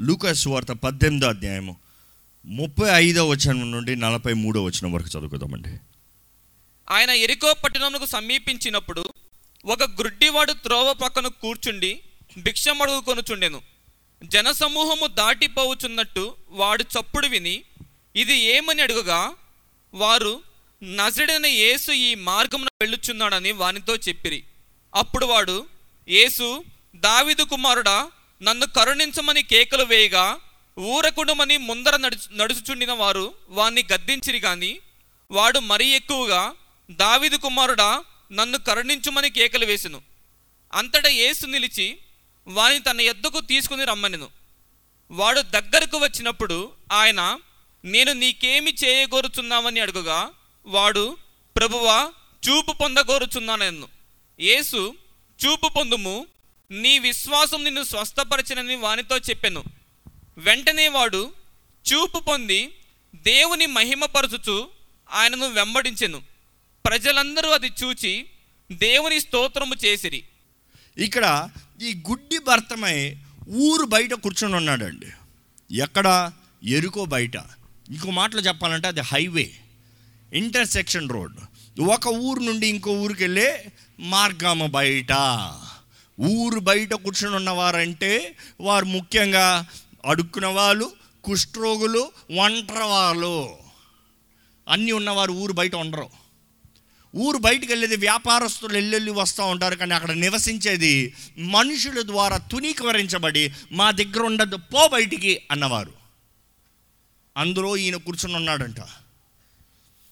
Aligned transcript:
లూకాస్ 0.00 0.48
వార్త 0.48 0.72
పద్దెనిమిదో 0.72 1.26
అధ్యాయము. 1.26 1.76
ముప్పై 2.44 2.88
ఐదో 2.90 3.28
వచనం 3.28 3.72
నుండి 3.72 3.96
నలభై 3.96 4.32
మూడో 4.32 4.62
వచనం 4.62 4.92
వరకు 4.92 5.08
చదువుకుందామండి. 5.08 5.76
ఆయన 6.90 7.10
ఎరికో 7.10 7.54
పట్టణమునకు 7.64 8.06
సమీపించినప్పుడు 8.06 9.04
ఒక 9.64 9.82
గ్రుడ్డివాడు 9.82 10.52
త్రోవ 10.52 10.92
పక్కన 10.92 11.26
కూర్చుండి 11.26 12.00
భిక్షమడుగుకొనుచుండెను 12.38 13.60
జనసమూహము 14.24 15.06
దాటిపోవుచున్నట్టు 15.06 16.34
వాడు 16.50 16.82
చప్పుడు 16.82 17.26
విని 17.26 17.62
ఇది 18.16 18.34
ఏమని 18.34 18.82
అడుగుగా 18.82 19.34
వారు 19.94 20.40
నజడైన 20.82 21.46
యేసు 21.46 21.92
ఈ 21.92 22.14
మార్గమున 22.14 22.68
వెళ్ళుచున్నాడని 22.80 23.52
వానితో 23.52 23.96
చెప్పిరి. 23.96 24.44
అప్పుడు 24.94 25.26
వాడు 25.26 25.66
యేసు 26.08 26.64
దావిదు 26.96 27.42
కుమారుడా 27.42 28.10
నన్ను 28.42 28.66
కరుణించమని 28.66 29.42
కేకలు 29.42 29.84
వేయగా 29.84 30.40
ఊరకుడుమని 30.78 31.56
ముందర 31.56 31.96
నడుచు 31.96 32.36
నడుచుచుండిన 32.36 32.92
వారు 32.92 33.34
వాణ్ణి 33.48 33.84
గద్దించిరి 33.94 34.38
గాని 34.38 34.80
వాడు 35.30 35.58
మరీ 35.58 35.88
ఎక్కువగా 35.88 36.54
దావిదు 36.90 37.36
కుమారుడా 37.36 38.04
నన్ను 38.32 38.58
కరుణించుమని 38.58 39.30
కేకలు 39.30 39.66
వేసెను. 39.66 40.02
అంతటా 40.72 41.08
యేసు 41.08 41.46
నిలిచి 41.46 41.96
వాని 42.46 42.78
తన 42.78 43.00
ఎద్దుకు 43.00 43.40
తీసుకుని 43.40 43.84
రమ్మనెను. 43.84 44.28
వాడు 45.10 45.40
దగ్గరకు 45.40 45.98
వచ్చినప్పుడు 45.98 46.70
ఆయన 46.92 47.38
నేను 47.84 48.12
నీకేమి 48.12 48.74
చేయగోరుచున్నామని 48.84 49.80
అడుగుగా 49.80 50.30
వాడు 50.66 51.16
ప్రభువా 51.56 52.12
చూపు 52.48 52.72
పొందగోరుచున్నానన్ను. 52.72 53.88
యేసు 54.40 54.94
చూపు 55.46 55.68
పొందుము 55.68 56.26
నీ 56.70 56.98
విశ్వాసం 56.98 57.64
నిన్ను 57.64 57.82
స్వస్థపరచనని 57.82 58.76
వానితో 58.76 59.18
చెప్పాను. 59.18 59.64
వెంటనే 60.38 60.88
వాడు 60.88 61.32
చూపు 61.92 62.18
పొంది 62.18 62.70
దేవుని 63.14 63.66
మహిమపరచుచు 63.66 64.68
ఆయనను 65.12 65.48
వెంబడించెను. 65.48 66.22
ప్రజలందరూ 66.86 67.50
అది 67.50 67.72
చూచి 67.84 68.26
దేవుని 68.72 69.20
స్తోత్రము 69.20 69.74
చేసిరి. 69.84 70.24
ఇక్కడ 70.98 71.48
ఈ 71.82 72.02
గుడ్డి 72.08 72.38
భర్తమై 72.38 73.16
ఊరు 73.48 73.84
బయట 73.84 74.14
కూర్చొని 74.14 74.56
ఉన్నాడండి. 74.56 75.06
ఎక్కడ? 75.76 76.32
ఎరుకో 76.64 77.04
బయట. 77.04 77.36
ఇంకో 77.90 78.10
మాటలో 78.10 78.40
చెప్పాలంటే 78.40 78.88
అది 78.88 79.00
హైవే 79.00 79.50
ఇంటర్సెక్షన్ 80.34 81.10
రోడ్. 81.10 81.36
ఒక 81.80 82.06
ఊరు 82.06 82.40
నుండి 82.40 82.66
ఇంకో 82.66 82.90
ఊరికి 82.90 83.22
వెళ్ళే 83.22 83.72
మార్గము 84.00 84.66
బయట. 84.66 85.12
ఊరు 86.20 86.60
బయట 86.60 86.94
కూర్చొని 86.94 87.36
ఉన్నవారంటే 87.36 88.36
వారు 88.60 88.84
ముఖ్యంగా 88.84 89.66
అడుక్కున్న 90.04 90.46
వాళ్ళు 90.46 90.92
కుష్ఠరోగులు 91.24 92.12
ఒంటరి 92.38 92.78
వాళ్ళు 92.78 93.56
అన్నీ 94.68 94.92
ఉన్నవారు 94.92 95.32
ఊరు 95.32 95.52
బయట 95.52 95.74
ఉండరు. 95.74 96.08
ఊరు 97.16 97.38
బయటకు 97.38 97.66
వెళ్ళేది 97.66 97.96
వ్యాపారస్తులు 97.96 98.76
ఎల్లెళ్ళి 98.76 99.10
వస్తూ 99.10 99.46
ఉంటారు 99.46 99.74
కానీ 99.74 99.94
అక్కడ 99.94 100.10
నివసించేది 100.10 101.14
మనుషుల 101.38 102.02
ద్వారా 102.06 102.36
తునీకరించబడి 102.36 103.52
మా 103.72 103.90
దగ్గర 103.90 104.20
ఉండదు 104.22 104.56
పో 104.56 104.88
బయటికి 104.88 105.42
అన్నవారు. 105.50 105.92
అందులో 107.36 107.76
ఈయన 107.76 107.96
కూర్చుని 107.96 108.36
ఉన్నాడంట. 108.36 108.76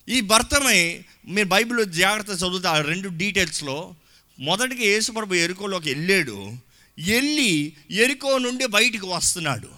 ఈ 0.09 0.20
భర్తమై 0.20 1.05
మీరు 1.28 1.48
బైబిల్లో 1.48 1.84
జాగ్రత్త 1.84 2.31
చదువుతా 2.31 2.70
ఆ 2.70 2.81
రెండు 2.81 3.09
డీటెయిల్స్లో 3.09 3.95
మొదటిగా 4.39 4.83
యేసుప్రభు 4.83 5.34
ఎరుకోలోకి 5.34 5.89
వెళ్ళాడు. 5.89 6.56
వెళ్ళి 6.98 7.77
ఎరుకో 7.91 8.39
నుండి 8.39 8.67
బయటికి 8.67 9.06
వస్తున్నాడు. 9.06 9.69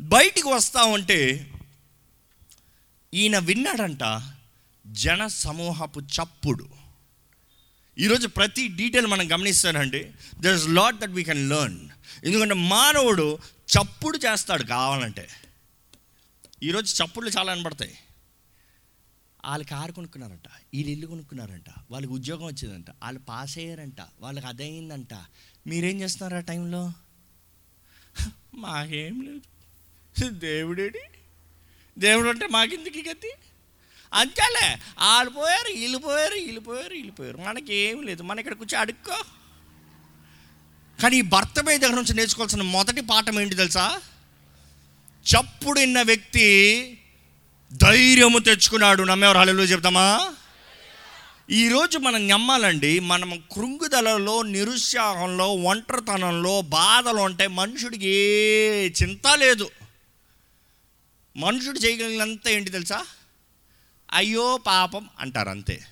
బయటికి 0.00 0.48
వస్తా 0.48 0.84
ఉంటే 0.84 1.50
ఈయన 3.14 3.38
విన్నాడంట 3.38 4.22
జన 4.86 5.26
సమూహపు 5.26 6.00
చప్పుడు. 6.00 6.68
ఈరోజు 7.98 8.26
ప్రతి 8.26 8.68
డీటెయిల్ 8.68 9.06
మనం 9.06 9.32
గమనిస్తానండి. 9.32 10.10
There 10.40 10.54
is 10.54 10.68
lot 10.68 10.96
that 10.96 11.10
we 11.10 11.24
can 11.24 11.48
learn 11.48 11.88
ఎందుకంటే 12.24 12.54
మానవుడు 12.54 13.38
చప్పుడు 13.74 14.18
చేస్తాడు 14.18 14.62
కావాలంటే. 14.62 15.28
ఈరోజు 16.62 17.02
చప్పుళ్ళు 17.02 17.30
చాలా 17.30 17.54
కనబడతాయి 17.54 17.98
వాళ్ళు 19.46 19.66
కారు 19.66 19.92
కొనుక్కున్నారంట 19.92 20.48
వీళ్ళు 20.74 20.92
ఇల్లు 20.92 21.06
కొనుక్కున్నారంట 21.06 21.70
వాళ్ళకి 21.90 22.12
ఉద్యోగం 22.12 22.44
వచ్చిందంట 22.44 22.90
వాళ్ళు 22.90 23.20
పాస్ 23.20 23.58
అయ్యారంట 23.58 24.00
వాళ్ళకి 24.20 24.46
అదయిందంట. 24.46 25.14
మీరేం 25.66 26.00
చేస్తున్నారు 26.00 26.36
ఆ 26.36 26.40
టైంలో? 26.40 26.92
మాకేం 28.54 29.22
లేదు. 29.22 30.28
దేవుడేడి? 30.28 30.98
దేవుడు 31.98 32.28
అంటే 32.28 32.46
మాకెందుకు 32.46 33.08
గతి? 33.10 33.32
అంతేలే 34.14 34.74
వాళ్ళు 34.98 35.32
పోయారు 35.32 35.72
వీళ్ళు 35.72 35.98
పోయారు 35.98 36.34
వీళ్ళు 36.34 36.60
పోయారు 36.60 36.94
వీళ్ళు 36.94 37.12
పోయారు. 37.12 37.36
మనకి 37.36 37.94
లేదు. 38.02 38.22
మన 38.22 38.38
ఇక్కడ 38.38 38.54
కూర్చో 38.54 38.78
అడుక్కో. 38.78 39.24
కానీ 41.02 41.16
ఈ 41.16 41.20
భర్త 41.20 41.62
మీద 41.62 41.80
దగ్గర 41.80 41.94
నుంచి 41.94 42.14
నేర్చుకోవాల్సిన 42.14 42.62
మొదటి 42.62 43.00
పాఠం 43.00 43.40
ఏంటి 43.40 43.54
తెలుసా? 43.54 44.02
చప్పుడు 45.24 45.80
విన్న 45.80 46.02
వ్యక్తి 46.02 46.46
ధైర్యము 47.74 48.38
తెచ్చుకున్నాడు. 48.38 49.02
నమ్మేవారు 49.02 49.38
హలో 49.38 49.52
చెప్తామా? 49.52 50.34
ఈరోజు 51.50 51.98
మనం 51.98 52.28
నమ్మాలండి 52.28 53.00
మనం 53.00 53.42
కృంగుదలలో 53.52 54.42
నిరుత్సాహంలో 54.42 55.52
ఒంటరితనంలో 55.52 56.62
బాధలు 56.62 57.20
ఉంటే 57.20 57.46
మనుషుడికి 57.46 58.08
ఏ 58.08 58.88
చింత 58.88 59.26
లేదు. 59.36 59.70
మనుషుడు 61.36 61.78
చేయగలిగినంత 61.78 62.48
ఏంటి 62.48 62.70
తెలుసా? 62.70 63.06
అయ్యో 64.12 64.56
పాపం 64.56 65.08
అంటారు 65.18 65.48
అంతే. 65.48 65.86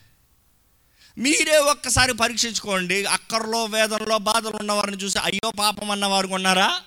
మీరే 1.19 1.57
ఒక్కసారి 1.57 2.13
పరీక్షించుకోండి 2.13 3.05
అక్కర్లో 3.05 3.65
వేదనలో 3.65 4.19
బాధలు 4.19 4.57
ఉన్నవారిని 4.61 4.97
చూసి 4.97 5.19
అయ్యో 5.19 5.51
పాపం 5.51 5.91
అన్నవారు 5.91 6.27
ఉన్నారా 6.27 6.81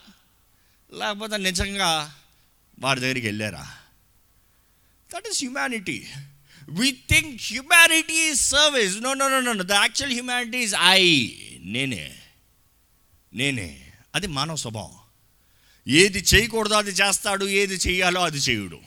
లేకపోతే 0.93 1.37
నిజంగా 1.37 2.11
వారి 2.79 2.99
దగ్గరికి 2.99 3.27
వెళ్ళారా? 3.27 3.67
That 5.13 5.27
is 5.27 5.39
humanity 5.39 6.07
we 6.69 6.91
think 6.91 7.41
humanity 7.41 8.13
is 8.13 8.41
service 8.41 8.97
no 8.97 9.13
no 9.13 9.27
no 9.27 9.39
no 9.39 9.63
the 9.63 9.71
actual 9.71 10.13
humanity 10.13 10.57
is 10.57 10.75
I 10.75 11.31
నేనే 11.59 12.15
నేనే 13.33 13.81
అది 14.15 14.27
మానవ 14.27 14.55
స్వభావం. 14.55 14.91
ఏది 15.87 16.25
చేయకూడదో 16.35 16.75
అది 16.75 16.91
చేస్తాడు 16.91 17.45
ఏది 17.45 17.73
చేయాలో 17.73 18.21
అది 18.21 18.37
చేయుడు. 18.37 18.79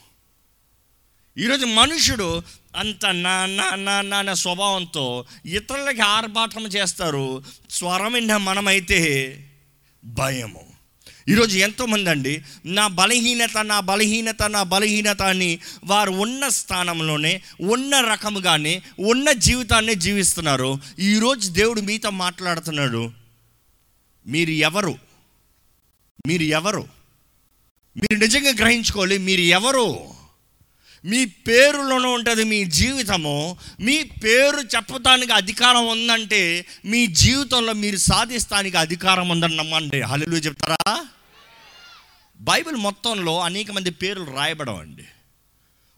ఈరోజు 1.37 1.65
మనుషుడు 1.65 2.43
అంత 2.75 3.05
నా 3.05 3.45
నా 3.45 4.01
నా 4.01 4.21
నా 4.21 4.33
స్వభావంతో 4.33 5.25
ఇతరులకి 5.45 6.01
ఆర్భాటం 6.01 6.65
చేస్తారు. 6.65 7.43
స్వరమైన 7.69 8.37
మనమైతే 8.37 8.99
భయము. 10.03 10.68
ఈరోజు 11.29 11.57
ఎంతోమంది 11.57 12.09
అండి 12.09 12.43
నా 12.65 12.87
బలహీనత 12.87 13.57
నా 13.57 13.79
బలహీనత 13.79 14.43
నా 14.43 14.63
బలహీనత 14.63 15.21
అని 15.21 15.59
వారు 15.85 16.11
ఉన్న 16.11 16.47
స్థానంలోనే 16.47 17.41
ఉన్న 17.61 18.01
రకముగానే 18.01 18.81
ఉన్న 18.99 19.31
జీవితాన్ని 19.31 19.95
జీవిస్తున్నారు. 19.95 20.79
ఈరోజు 20.99 21.51
దేవుడు 21.51 21.81
మీతో 21.81 22.09
మాట్లాడుతున్నాడు. 22.09 23.11
మీరు 24.27 24.49
ఎవరు? 24.49 24.95
మీరు 26.27 26.43
ఎవరు? 26.43 26.87
మీరు 27.97 28.15
నిజంగా 28.15 28.49
గ్రహించుకోవాలి 28.49 29.17
మీరు 29.17 29.41
ఎవరు? 29.41 30.19
మీ 31.05 31.25
పేరులోనూ 31.25 32.11
ఉంటుంది 32.11 32.43
మీ 32.43 32.65
జీవితము. 32.65 33.57
మీ 33.79 34.03
పేరు 34.03 34.59
చెప్పడానికి 34.59 35.33
అధికారం 35.33 35.87
ఉందంటే 35.87 36.65
మీ 36.85 37.07
జీవితంలో 37.07 37.73
మీరు 37.73 37.97
సాధిస్తానికి 37.97 38.77
అధికారం 38.77 39.29
ఉందని 39.29 39.55
నమ్మండి 39.55 40.01
హలో 40.01 40.37
చెప్తారా? 40.37 40.98
బైబిల్ 42.41 42.75
మొత్తంలో 42.75 43.39
అనేక 43.39 43.71
మంది 43.71 43.89
పేర్లు 43.89 44.23
రాయబడం 44.23 44.75
అండి 44.75 45.05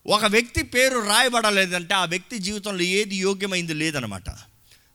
ఒక 0.07 0.25
వ్యక్తి 0.25 0.63
పేరు 0.63 0.99
రాయబడలేదంటే 0.99 1.93
ఆ 1.93 2.05
వ్యక్తి 2.05 2.37
జీవితంలో 2.37 2.81
ఏది 2.81 3.15
యోగ్యమైంది 3.15 3.73
లేదనమాట. 3.73 4.29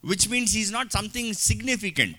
Which 0.05 0.29
means 0.29 0.57
is 0.57 0.73
not 0.73 0.93
something 0.93 1.33
significant 1.33 2.17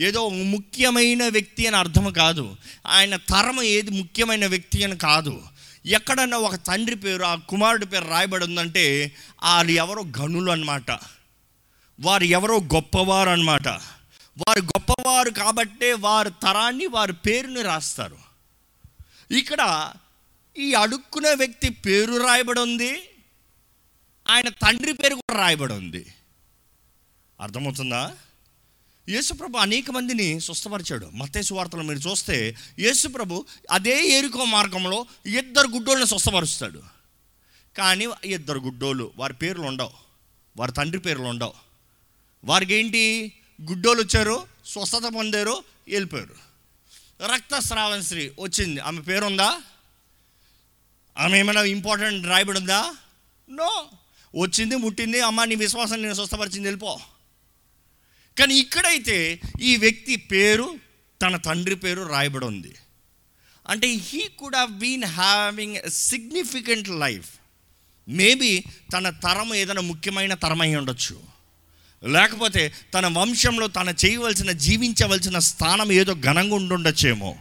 ఏదో 0.00 0.28
ముఖ్యమైన 0.28 1.28
వ్యక్తి 1.28 1.66
అని 1.66 1.76
అర్థం 1.76 2.12
కాదు. 2.12 2.56
ఆయన 2.86 3.16
తరం 3.16 3.62
ఏది 3.62 3.90
ముఖ్యమైన 3.90 4.46
వ్యక్తి 4.46 4.84
అని 4.84 4.96
కాదు. 4.96 5.42
ఎక్కడన్నా 5.86 6.36
ఒక 6.36 6.54
తండ్రి 6.54 6.96
పేరు 6.96 7.22
ఆ 7.22 7.34
కుమారుడి 7.34 7.86
పేరు 7.86 8.08
రాయబడి 8.08 8.44
ఉందంటే 8.44 9.12
వాళ్ళు 9.42 9.72
ఎవరో 9.72 10.04
గనులు 10.20 10.50
అనమాట 10.50 10.90
వారు 12.00 12.24
ఎవరో 12.24 12.58
గొప్పవారు 12.58 13.30
అనమాట 13.30 13.68
వారు 14.38 14.60
గొప్పవారు 14.60 15.30
కాబట్టే 15.30 15.92
వారి 15.92 16.30
తరాన్ని 16.42 16.86
వారి 16.86 17.12
పేరుని 17.12 17.62
రాస్తారు. 17.62 18.29
ఇక్కడ 19.30 19.92
ఈ 20.58 20.74
అడుక్కునే 20.74 21.34
వ్యక్తి 21.34 21.70
పేరు 21.70 22.26
రాయబడి 22.26 22.60
ఉంది 22.60 23.08
ఆయన 24.28 24.48
తండ్రి 24.48 24.92
పేరు 24.92 25.14
కూడా 25.14 25.38
రాయబడి 25.38 25.72
ఉంది 25.72 26.14
అర్థమవుతుందా? 27.40 28.16
యేసుప్రభు 29.08 29.58
అనేక 29.58 29.90
మందిని 29.90 30.40
స్వస్థపరిచాడు. 30.40 31.06
మత్తేసు 31.06 31.54
వార్తలు 31.54 31.82
మీరు 31.82 31.98
చూస్తే 31.98 32.56
యేసుప్రభు 32.78 33.44
అదే 33.70 34.08
ఏరుకో 34.08 34.44
మార్గంలో 34.44 35.06
ఇద్దరు 35.26 35.68
గుడ్డోళ్ళని 35.68 36.08
స్వస్థపరుస్తాడు. 36.08 36.82
కానీ 37.78 38.08
ఇద్దరు 38.24 38.58
గుడ్డోళ్ళు 38.58 39.12
వారి 39.16 39.34
పేర్లు 39.34 39.62
ఉండవు 39.62 39.90
వారి 40.56 40.72
తండ్రి 40.72 41.00
పేర్లు 41.00 41.24
ఉండవు. 41.24 41.52
వారికి 42.44 42.74
ఏంటి 42.74 43.32
గుడ్డోళ్ళు 43.62 44.02
వచ్చారు 44.02 44.46
స్వస్థత 44.66 45.02
పొందారు 45.14 45.62
వెళ్ళిపోయారు. 45.88 46.49
రక్తస్రావం 47.26 48.02
స్త్రీ 48.02 48.32
వచ్చింది. 48.40 48.80
ఆమె 48.80 49.00
పేరుందా? 49.00 49.60
ఆమె 51.18 51.38
ఏమైనా 51.38 51.62
ఇంపార్టెంట్ 51.62 52.26
రాయబడి 52.26 52.58
ఉందా? 52.58 52.94
నో 53.50 53.88
వచ్చింది 54.36 54.76
ముట్టింది 54.76 55.20
అమ్మ 55.20 55.44
నీ 55.44 55.54
విశ్వాసం 55.54 56.02
నేను 56.02 56.14
స్వస్థపరిచింది 56.14 56.68
వెళ్ళిపో. 56.68 57.00
కానీ 58.38 58.54
ఇక్కడైతే 58.54 59.40
ఈ 59.60 59.76
వ్యక్తి 59.76 60.16
పేరు 60.16 60.78
తన 61.22 61.36
తండ్రి 61.36 61.76
పేరు 61.76 62.02
రాయబడి 62.02 62.46
ఉంది. 62.46 62.74
అంటే 63.68 63.86
he 63.86 64.28
could 64.28 64.54
have 64.54 64.70
been 64.70 65.04
having 65.04 65.90
significant 65.90 66.88
life 66.88 67.30
maybe 68.08 68.64
తన 68.92 69.10
తరం 69.10 69.54
ఏదైనా 69.54 69.80
ముఖ్యమైన 69.80 70.34
తరం 70.34 70.60
ఉండొచ్చు. 70.60 71.39
లేకపోతే 72.04 72.72
తన 72.94 73.18
వంశంలో 73.18 73.66
తన 73.66 73.94
చేయవలసిన 74.04 74.52
జీవించవలసిన 74.52 75.38
స్థానం 75.38 75.92
ఏదో 75.92 76.14
ఘనంగా 76.14 76.54
ఉండుండొచ్చేమో. 76.54 77.36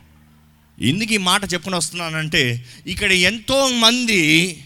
ఎందుకు 0.82 1.14
ఈ 1.14 1.18
మాట 1.18 1.54
చెప్పుకుని 1.54 1.76
వస్తున్నానంటే 1.76 2.66
ఇక్కడ 2.88 3.12
ఎంతో 3.12 3.70
మంది 3.70 4.64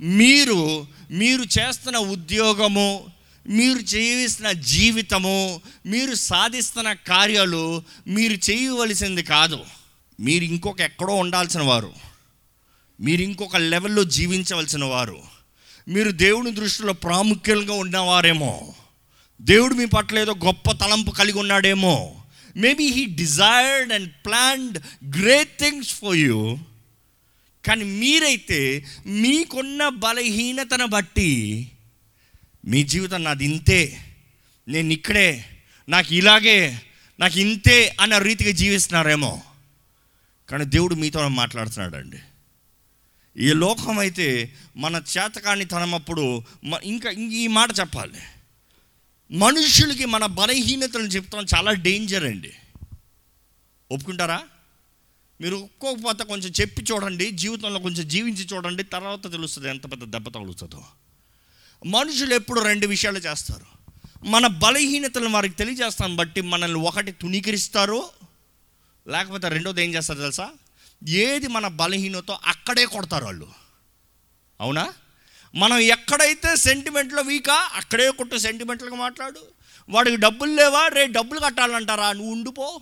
మీరు 0.00 0.86
మీరు 1.10 1.42
చేస్తున్న 1.42 1.98
ఉద్యోగము 1.98 3.06
మీరు 3.48 3.78
చేస్తున్న 3.78 4.52
జీవితము 4.52 5.60
మీరు 5.86 6.14
సాధిస్తున్న 6.14 6.92
కార్యాలు 6.92 7.82
మీరు 8.06 8.50
చేయవలసింది 8.50 9.22
కాదు. 9.22 9.64
మీరు 10.20 10.44
ఇంకొక 10.44 10.80
ఎక్కడో 10.80 11.14
ఉండాల్సిన 11.14 11.62
వారు. 11.62 11.92
మీరు 13.00 13.22
ఇంకొక 13.22 13.56
లెవెల్లో 13.56 14.04
జీవించవలసిన 14.04 14.84
వారు. 14.84 15.18
మీరు 15.88 16.10
దేవుని 16.10 16.54
దృష్టిలో 16.54 16.92
ప్రాముఖ్యంగా 16.92 17.74
ఉన్నవారేమో. 17.74 18.74
దేవుడు 19.40 19.74
మీ 19.74 19.84
పట్ల 19.84 20.18
ఏదో 20.18 20.34
గొప్ప 20.44 20.72
తలంపు 20.72 21.10
కలిగి 21.10 21.38
ఉన్నాడేమో. 21.38 22.22
Maybe 22.56 22.86
he 22.86 23.04
desired 23.04 23.92
and 23.92 24.10
planned 24.12 24.78
great 25.18 25.58
things 25.58 25.94
for 25.94 26.16
you 26.16 26.58
కానీ 27.66 27.84
మీరైతే 27.84 28.84
మీకున్న 29.06 29.88
బలహీనతను 29.88 30.86
బట్టి 30.86 31.70
మీ 32.64 32.82
జీవితం 32.82 33.24
నాది 33.24 33.44
ఇంతే. 33.44 33.98
నేను 34.68 34.92
ఇక్కడే 34.92 35.44
నాకు 35.88 36.14
ఇలాగే 36.14 36.82
నాకు 37.20 37.38
ఇంతే 37.38 37.96
అన్న 38.00 38.18
రీతిగా 38.18 38.50
జీవిస్తున్నారేమో. 38.50 39.42
కానీ 40.50 40.64
దేవుడు 40.64 40.94
మీతో 40.94 41.28
మాట్లాడుతున్నాడండి. 41.28 42.16
ఈ 43.36 43.52
లోకం 43.52 43.98
అయితే 43.98 44.52
మన 44.76 44.94
చేతకాని 44.96 45.64
తనమప్పుడు 45.64 46.42
మ- 46.64 46.80
ఇంకా 46.84 47.10
ఇంక 47.10 47.32
ఈ 47.32 47.46
మాట 47.46 47.68
చెప్పాలి. 47.80 48.18
మనుషులకి 49.32 50.04
మన 50.04 50.26
బలహీనతలను 50.26 51.06
చెప్తాం. 51.06 51.46
చాలా 51.56 51.72
డేంజర్ 51.72 52.24
అండి. 52.24 52.52
ఒప్పుకుంటారా? 53.90 54.42
మీరు 55.40 55.56
ఒక్కొక్క 55.56 56.22
కొంచెం 56.22 56.52
చెప్పి 56.60 56.84
చూడండి 56.92 57.30
జీవితంలో 57.30 57.80
కొంచెం 57.80 58.08
జీవించి 58.08 58.46
చూడండి 58.54 58.82
తర్వాత 58.82 59.32
తెలుస్తుంది 59.32 59.68
ఎంత 59.68 59.92
పెద్ద 59.92 60.04
దెబ్బ 60.04 60.28
తగులుతుందో. 60.28 60.84
మనుషులు 61.86 62.34
ఎప్పుడు 62.34 62.60
రెండు 62.60 62.86
విషయాలు 62.86 63.18
చేస్తారు. 63.18 63.66
మన 64.24 64.46
బలహీనతలను 64.46 65.30
వారికి 65.30 65.54
తెలియజేస్తాను 65.54 66.16
బట్టి 66.16 66.40
మనల్ని 66.40 66.80
ఒకటి 66.80 67.12
తుణీకరిస్తారు 67.12 68.04
లేకపోతే 69.08 69.48
రెండోది 69.48 69.84
ఏం 69.84 69.94
చేస్తారు 69.94 70.18
తెలుసా? 70.18 70.50
ఏది 71.08 71.48
మన 71.48 71.68
బలహీనతో 71.68 72.38
అక్కడే 72.44 72.86
కొడతారు 72.86 73.24
వాళ్ళు. 73.24 73.48
అవునా? 74.60 74.92
మనం 75.58 75.78
ఎక్కడైతే 75.78 76.56
సెంటిమెంట్లో 76.56 77.22
వీకా 77.22 77.70
అక్కడే 77.74 78.10
కొట్టు 78.10 78.36
సెంటిమెంట్లుగా 78.36 78.96
మాట్లాడు. 78.96 79.40
వాడికి 79.88 80.16
డబ్బులు 80.16 80.54
లేవా? 80.54 80.88
రే 80.88 81.06
డబ్బులు 81.06 81.40
కట్టాలంటారా? 81.40 82.12
నువ్వు 82.12 82.32
ఉండిపో. 82.32 82.80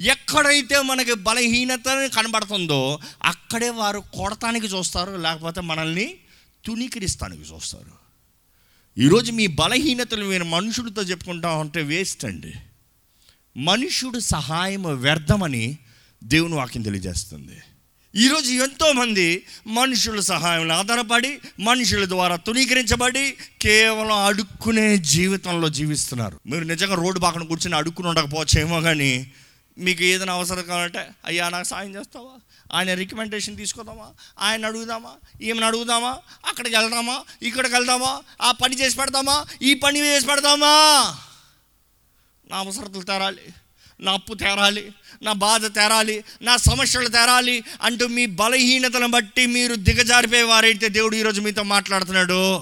ఎక్కడైతే 0.00 0.82
మనకి 0.82 1.14
బలహీనత 1.14 2.10
కనబడుతుందో 2.16 2.98
అక్కడే 3.22 3.70
వారు 3.70 4.04
కొడటానికి 4.14 4.66
చూస్తారు 4.66 5.16
లేకపోతే 5.16 5.60
మనల్ని 5.60 6.14
తుణీకరిస్తానికి 6.64 7.42
చూస్తారు. 7.42 7.98
ఈరోజు 8.98 9.32
మీ 9.32 9.46
బలహీనతలు 9.46 10.24
మీరు 10.24 10.44
మనుషులతో 10.44 11.02
చెప్పుకుంటా 11.02 11.50
ఉంటే 11.54 11.82
వేస్ట్ 11.82 12.24
అండి. 12.24 12.52
మనుషుడు 13.56 14.18
సహాయం 14.18 15.00
వ్యర్థమని 15.00 15.78
దేవుని 16.24 16.54
వాక్యం 16.54 16.82
తెలియజేస్తుంది. 16.82 17.62
ఈరోజు 18.16 18.50
ఎంతోమంది 18.50 19.46
మనుషుల 19.66 20.20
సహాయం 20.20 20.72
ఆధారపడి 20.72 21.38
మనుషుల 21.60 22.08
ద్వారా 22.08 22.36
తునీకరించబడి 22.36 23.36
కేవలం 23.62 24.12
అడుక్కునే 24.12 24.96
జీవితంలో 24.96 25.68
జీవిస్తున్నారు. 25.68 26.40
మీరు 26.46 26.64
నిజంగా 26.64 26.94
రోడ్డు 26.94 27.20
పక్కన 27.20 27.42
కూర్చొని 27.42 27.76
అడుక్కుని 27.76 28.08
ఉండకపోవచ్చేమో 28.08 28.80
కానీ 28.80 29.32
మీకు 29.78 30.02
ఏదైనా 30.02 30.32
అవసరం 30.32 30.62
కావాలంటే 30.62 31.08
అయ్యా 31.24 31.48
నాకు 31.48 31.66
సాయం 31.66 31.94
చేస్తావా? 31.94 32.40
ఆయన 32.78 32.94
రికమెండేషన్ 32.94 33.56
తీసుకుందామా? 33.56 34.06
ఆయన 34.38 34.66
అడుగుదామా? 34.66 35.10
ఈమెను 35.42 35.66
అడుగుదామా? 35.66 36.18
అక్కడికి 36.46 36.76
వెళ్దామా? 36.76 37.20
ఇక్కడికి 37.42 37.74
వెళ్దామా? 37.74 38.22
ఆ 38.42 38.52
పని 38.52 38.80
చేసి 38.80 38.96
పెడదామా? 38.96 39.44
ఈ 39.62 39.74
పని 39.74 40.00
చేసి 40.00 40.26
పెడదామా? 40.26 41.16
నా 42.50 42.56
అవసరతలు 42.56 43.02
తేరాలి. 43.02 43.42
నా 44.00 44.12
అప్పు 44.12 44.34
తేరాలి 44.34 44.92
నా 45.22 45.32
బాధ 45.32 45.66
తేరాలి 45.66 46.24
నా 46.42 46.56
సమస్యలు 46.56 47.08
తేరాలి 47.08 47.64
అంటూ 47.82 48.06
మీ 48.06 48.26
బలహీనతను 48.26 49.08
బట్టి 49.08 49.46
మీరు 49.46 49.74
దిగజారిపోయే 49.74 50.42
వారైతే 50.42 50.88
దేవుడు 50.88 51.16
ఈరోజు 51.16 51.40
మీతో 51.40 51.62
మాట్లాడుతున్నాడు. 51.62 52.56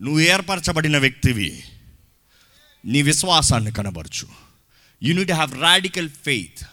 నువ్వు 0.00 0.20
ఏర్పరచబడిన 0.20 0.98
వ్యక్తివి. 0.98 1.64
నీ 2.84 3.02
విశ్వాసాన్ని 3.02 3.72
కనబరచు. 3.72 4.28
You need 5.02 5.32
have 5.32 5.60
radical 5.60 6.10
faith 6.10 6.64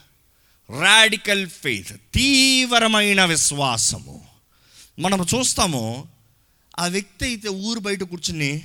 radical 0.80 1.48
faith 1.48 1.92
తీవ్రమైన 2.14 3.24
విశ్వాసము. 3.24 4.26
మనం 4.98 5.26
చూస్తాము 5.34 6.08
ఆ 6.78 6.86
వ్యక్తి 6.86 7.24
అయితే 7.24 7.48
ఊరు 7.48 7.80
బయట 7.80 8.02
కూర్చుని 8.02 8.62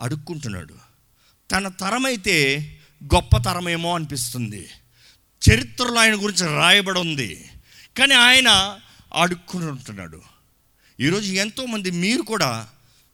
అడుక్కుంటున్నాడు. 0.00 0.74
తన 1.50 1.68
తరమైతే 1.68 2.74
గొప్ప 3.04 3.36
తరమేమో 3.36 3.94
అనిపిస్తుంది. 3.94 4.68
చరిత్రలో 5.50 6.00
ఆయన 6.00 6.14
గురించి 6.14 6.46
రాయబడి 6.46 7.00
ఉంది. 7.00 7.44
కానీ 7.98 8.14
ఆయన 8.14 8.78
అడుక్కుని 9.14 9.66
ఉంటున్నాడు. 9.66 10.20
ఈరోజు 11.00 11.32
ఎంతోమంది 11.32 11.90
మీరు 11.90 12.22
కూడా 12.22 12.68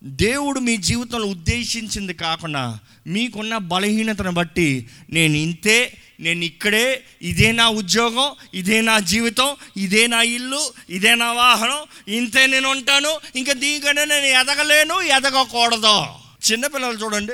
దేవుడు 0.05 0.61
మీ 0.61 0.77
జీవితంలో 0.77 1.27
ఉద్దేశించింది 1.27 2.15
కాకుండా 2.15 2.79
మీకున్న 3.07 3.57
బలహీనతను 3.57 4.31
బట్టి 4.31 4.89
నేను 5.11 5.37
ఇంతే 5.37 5.97
నేను 6.21 6.45
ఇక్కడే 6.45 7.05
ఇదే 7.23 7.53
నా 7.53 7.69
ఉద్యోగం 7.69 8.33
ఇదే 8.55 8.81
నా 8.81 8.99
జీవితం 8.99 9.57
ఇదే 9.77 10.07
నా 10.07 10.23
ఇల్లు 10.23 10.73
ఇదే 10.91 11.15
నా 11.15 11.33
వాహనం 11.33 12.13
ఇంతే 12.15 12.47
నేను 12.47 12.71
ఉంటాను 12.71 13.21
ఇంకా 13.37 13.53
దీనికనే 13.53 14.05
నేను 14.05 14.27
ఎదగలేను 14.27 15.03
ఎదగకూడదు. 15.03 16.05
చిన్నపిల్లలు 16.53 17.05
చూడండి. 17.05 17.33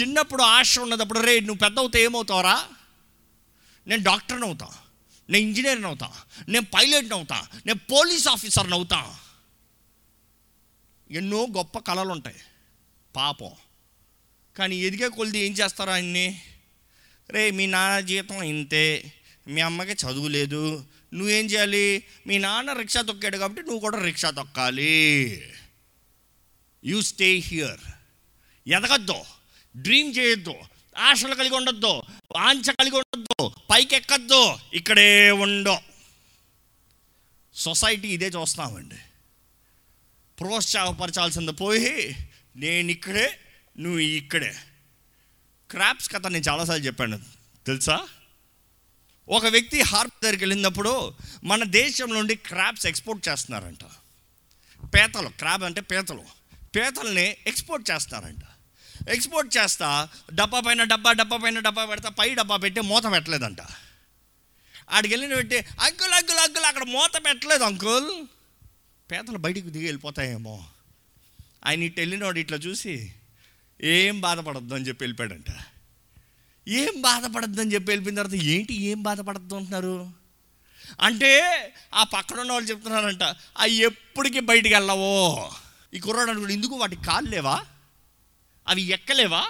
చిన్నప్పుడు 0.00 0.42
ఆశ 0.42 0.78
ఉన్నదప్పుడు 0.78 1.20
రే 1.20 1.40
నువ్వు 1.40 1.58
పెద్ద 1.58 1.78
అవుతా 1.78 1.98
ఏమవుతావరా? 1.98 2.68
నేను 3.86 4.02
డాక్టర్ని 4.02 4.46
అవుతా. 4.46 4.68
నేను 5.30 5.44
ఇంజనీర్ని 5.44 5.86
అవుతా. 5.86 6.12
నేను 6.48 6.66
పైలట్ని 6.74 7.14
అవుతా. 7.14 7.48
నేను 7.66 7.80
పోలీస్ 7.92 8.28
ఆఫీసర్ని 8.28 8.74
అవుతా. 8.74 9.18
ఎన్నో 11.10 11.46
గొప్ప 11.56 11.78
కళలు 11.78 12.08
ఉంటాయి 12.08 12.36
పాపం. 13.16 13.50
కానీ 14.56 14.76
ఎదిగే 14.76 15.08
కొలిది 15.08 15.38
ఏం 15.38 15.52
చేస్తారు 15.52 15.90
ఆయన్ని 15.90 16.42
రే 17.30 17.50
మీ 17.50 17.66
నాన్న 17.66 18.00
జీతం 18.00 18.42
ఇంతే. 18.42 19.12
మీ 19.46 19.60
అమ్మకి 19.60 19.92
చదువు 19.92 20.28
లేదు. 20.28 20.84
నువ్వేం 21.14 21.46
చేయాలి? 21.46 22.04
మీ 22.26 22.38
నాన్న 22.38 22.72
రిక్షా 22.72 23.02
తొక్కాడు 23.02 23.36
కాబట్టి 23.36 23.62
నువ్వు 23.62 23.80
కూడా 23.80 23.98
రిక్షా 23.98 24.30
తొక్కాలి. 24.30 25.42
యూ 26.84 27.02
స్టే 27.02 27.34
హియర్ 27.34 27.80
ఎదగద్దు. 28.66 29.33
డ్రీమ్ 29.76 30.14
చేయొద్దు. 30.18 30.54
ఆశలు 30.98 31.34
కలిగి 31.34 31.56
ఉండొద్దు. 31.56 32.02
వాంఛ 32.36 32.72
కలిగి 32.72 32.96
ఉండొద్దు. 32.96 33.48
పైకి 33.70 33.96
ఎక్కద్దు 33.96 34.56
ఇక్కడే 34.74 35.30
ఉండో. 35.30 35.80
సొసైటీ 37.54 38.08
ఇదే 38.08 38.26
చూస్తామండి. 38.26 38.94
ప్రోత్సాహపరచాల్సింది 40.40 41.52
పోయి 41.52 42.16
నేను 42.56 42.90
ఇక్కడే 42.90 43.38
నువ్వు 43.78 43.98
ఇక్కడే. 43.98 44.56
క్రాప్స్ 45.70 46.10
కథ 46.10 46.26
నేను 46.26 46.44
చాలాసార్లు 46.48 46.84
చెప్పాను. 46.84 47.20
తెలుసా? 47.66 48.06
ఒక 49.28 49.46
వ్యక్తి 49.46 49.80
హార్బర్ 49.80 50.24
దగ్గరికి 50.24 50.44
వెళ్ళినప్పుడు 50.44 51.14
మన 51.44 51.64
దేశం 51.64 52.14
నుండి 52.14 52.34
క్రాప్స్ 52.34 52.86
ఎక్స్పోర్ట్ 52.86 53.28
చేస్తున్నారంట. 53.28 53.84
పీతలు 54.84 55.28
క్రాబ్ 55.28 55.64
అంటే 55.64 55.80
పీతలు. 55.80 56.24
పీతల్ని 56.76 57.36
ఎక్స్పోర్ట్ 57.46 57.90
చేస్తారంట 57.90 58.53
ఎక్స్పోర్ట్ 59.08 59.56
చేస్తా 59.56 60.08
డబ్బా 60.34 60.60
పైన 60.60 60.84
డబ్బా 60.84 61.12
డబ్బా 61.12 61.36
పైన 61.36 61.58
డబ్బా 61.58 61.84
పెడతా 61.84 62.08
పై 62.08 62.34
డబ్బా 62.34 62.56
పెట్టి 62.56 62.80
మూత 62.80 63.12
పెట్టలేదంట. 63.12 63.58
ఆడికి 64.90 65.14
వెళ్ళిన 65.14 65.34
పెట్టి 65.34 65.56
అంకుల్ 65.58 66.12
అంకుల్ 66.12 66.38
అంకుల్ 66.38 66.64
అక్కడ 66.64 66.82
మూత 66.82 67.24
పెట్టలేదు 67.24 67.64
అంకుల్. 67.64 68.26
పేదలు 69.10 69.38
బయటికి 69.38 69.70
దిగి 69.70 69.84
వెళ్ళిపోతాయేమో. 69.84 70.64
ఆయన 71.66 71.82
ఇటు 71.82 72.00
వెళ్ళినవాడు 72.00 72.38
ఇట్లా 72.38 72.58
చూసి 72.58 73.12
ఏం 73.80 74.20
బాధపడద్దు 74.20 74.74
అని 74.74 74.88
చెప్పి 74.88 75.04
వెళ్ళిపోయాడంట. 75.04 75.44
ఏం 76.68 77.00
బాధపడద్దు 77.00 77.60
అని 77.60 77.74
చెప్పి 77.74 77.92
వెళ్ళిపోయిన 77.92 78.22
తర్వాత 78.22 78.44
ఏంటి 78.44 78.74
ఏం 78.74 79.02
బాధపడద్దు 79.02 79.54
అంటున్నారు. 79.54 80.10
అంటే 81.00 81.40
ఆ 81.94 82.02
పక్కన 82.02 82.40
ఉన్న 82.40 82.52
వాళ్ళు 82.52 82.70
చెప్తున్నారంట 82.70 83.22
అవి 83.58 83.72
ఎప్పటికీ 83.72 84.40
బయటికి 84.40 84.74
వెళ్ళవో. 84.74 85.52
ఈ 85.94 86.00
కుర్రాడు 86.00 86.30
అనుకుంటే 86.30 86.54
ఎందుకు 86.54 86.74
వాటికి 86.74 87.04
కాళ్ళు 87.04 87.30
లేవా? 87.30 87.64
అవి 88.68 88.82
ఎక్కలేవా? 88.82 89.48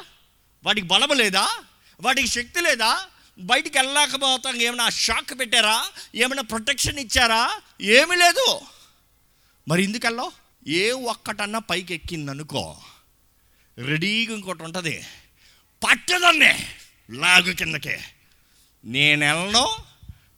వాటికి 0.65 0.87
బలం 0.87 1.09
లేదా? 1.09 1.59
వాటికి 2.01 2.29
శక్తి 2.29 2.61
లేదా? 2.61 3.07
బయటికి 3.39 3.79
వెళ్ళలేకపోతాం 3.79 4.61
ఏమైనా 4.61 4.89
షాక్ 4.89 5.39
పెట్టారా? 5.39 5.87
ఏమైనా 6.15 6.43
ప్రొటెక్షన్ 6.43 6.99
ఇచ్చారా? 6.99 7.61
ఏమీ 7.81 8.17
లేదు. 8.17 8.61
మరి 9.69 9.85
ఎందుకల్లో 9.85 10.33
ఏ 10.69 10.91
ఒక్కటన్నా 10.91 11.59
పైకి 11.59 11.95
ఎక్కిందనుకో. 11.95 12.81
రెడీగా 13.79 14.35
ఇంకోటి 14.35 14.63
ఉంటుంది. 14.63 15.07
పట్టదన్నే 15.85 16.77
లాగు 17.11 17.53
కిందకే. 17.53 18.05
నేను 18.85 19.27
వెళ్ళను 19.27 19.67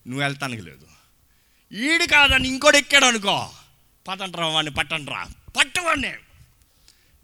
నువ్వు 0.07 0.21
వెళ్తానికి 0.21 0.63
లేదు. 0.63 0.87
ఈడు 1.75 2.05
కాదని 2.05 2.49
ఇంకోటి 2.49 2.79
ఎక్కాడు 2.79 3.05
అనుకో. 3.05 3.51
పదంట్రా 4.09 4.47
వాడిని 4.47 4.75
పట్టంట్రా 4.75 5.29
పట్టవాడిని 5.57 6.13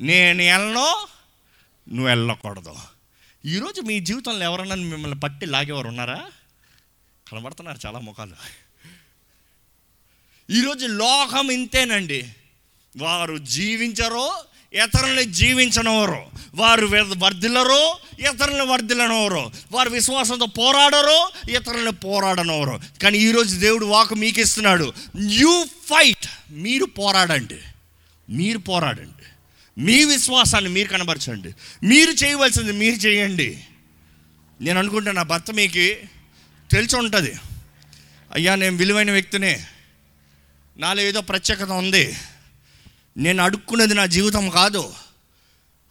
నేను 0.01 0.43
వెళ్ళను 0.43 1.09
నువ్వు 1.89 2.07
వెళ్ళకూడదు. 2.07 2.75
ఈరోజు 3.45 3.81
మీ 3.81 4.01
జీవితంలో 4.01 4.45
ఎవరన్నా 4.45 4.75
మిమ్మల్ని 4.75 5.21
పట్టి 5.21 5.47
లాగేవారు 5.47 5.89
ఉన్నారా? 5.89 6.25
కనబడుతున్నారు 7.33 7.79
చాలా 7.87 7.99
ముఖాలు. 7.99 8.35
ఈరోజు 10.51 10.87
లోకం 10.87 11.51
ఇంతేనండి. 11.51 12.33
వారు 12.97 13.39
జీవించరో 13.39 14.45
ఇతరుల్ని 14.73 15.25
జీవించనవరు 15.25 16.27
వారు 16.55 16.87
వె- 16.87 17.19
వర్ధిల్లరు 17.19 17.95
ఇతరులను 18.21 18.67
వర్ధిల్లనవరు 18.67 19.51
వారు 19.73 19.91
విశ్వాసంతో 19.91 20.47
పోరాడరు 20.47 21.31
ఇతరులను 21.51 21.93
పోరాడనవరు 21.93 22.81
కానీ 23.03 23.19
ఈరోజు 23.19 23.57
దేవుడు 23.57 23.87
వాకు 23.87 24.15
మీకు 24.15 24.41
ఇస్తున్నాడు 24.41 24.93
యూ 25.21 25.65
ఫైట్ 25.65 26.27
మీరు 26.51 26.85
పోరాడండి. 26.85 27.59
మీరు 28.31 28.59
పోరాడండి. 28.59 29.25
మీ 29.79 30.05
విశ్వాసాన్ని 30.05 30.71
మీరు 30.71 30.89
కనబరచండి. 30.89 31.55
మీరు 31.87 32.11
చేయవలసింది 32.11 32.73
మీరు 32.73 32.95
చేయండి. 32.95 33.65
నేను 34.61 34.79
అనుకుంటా 34.79 35.13
నా 35.13 35.23
భర్త 35.23 35.51
మీకు 35.51 35.97
తెలిసి 36.71 36.97
ఉంటుంది. 36.97 37.33
అయ్యా 38.33 38.55
నేను 38.55 38.77
విలువైన 38.77 39.11
వ్యక్తినే. 39.11 39.67
నాలో 40.77 41.03
ఏదో 41.03 41.21
ప్రత్యేకత 41.21 41.71
ఉంది. 41.71 42.17
నేను 43.17 43.43
అడుక్కునేది 43.43 43.95
నా 43.95 44.07
జీవితం 44.07 44.49
కాదు. 44.49 44.95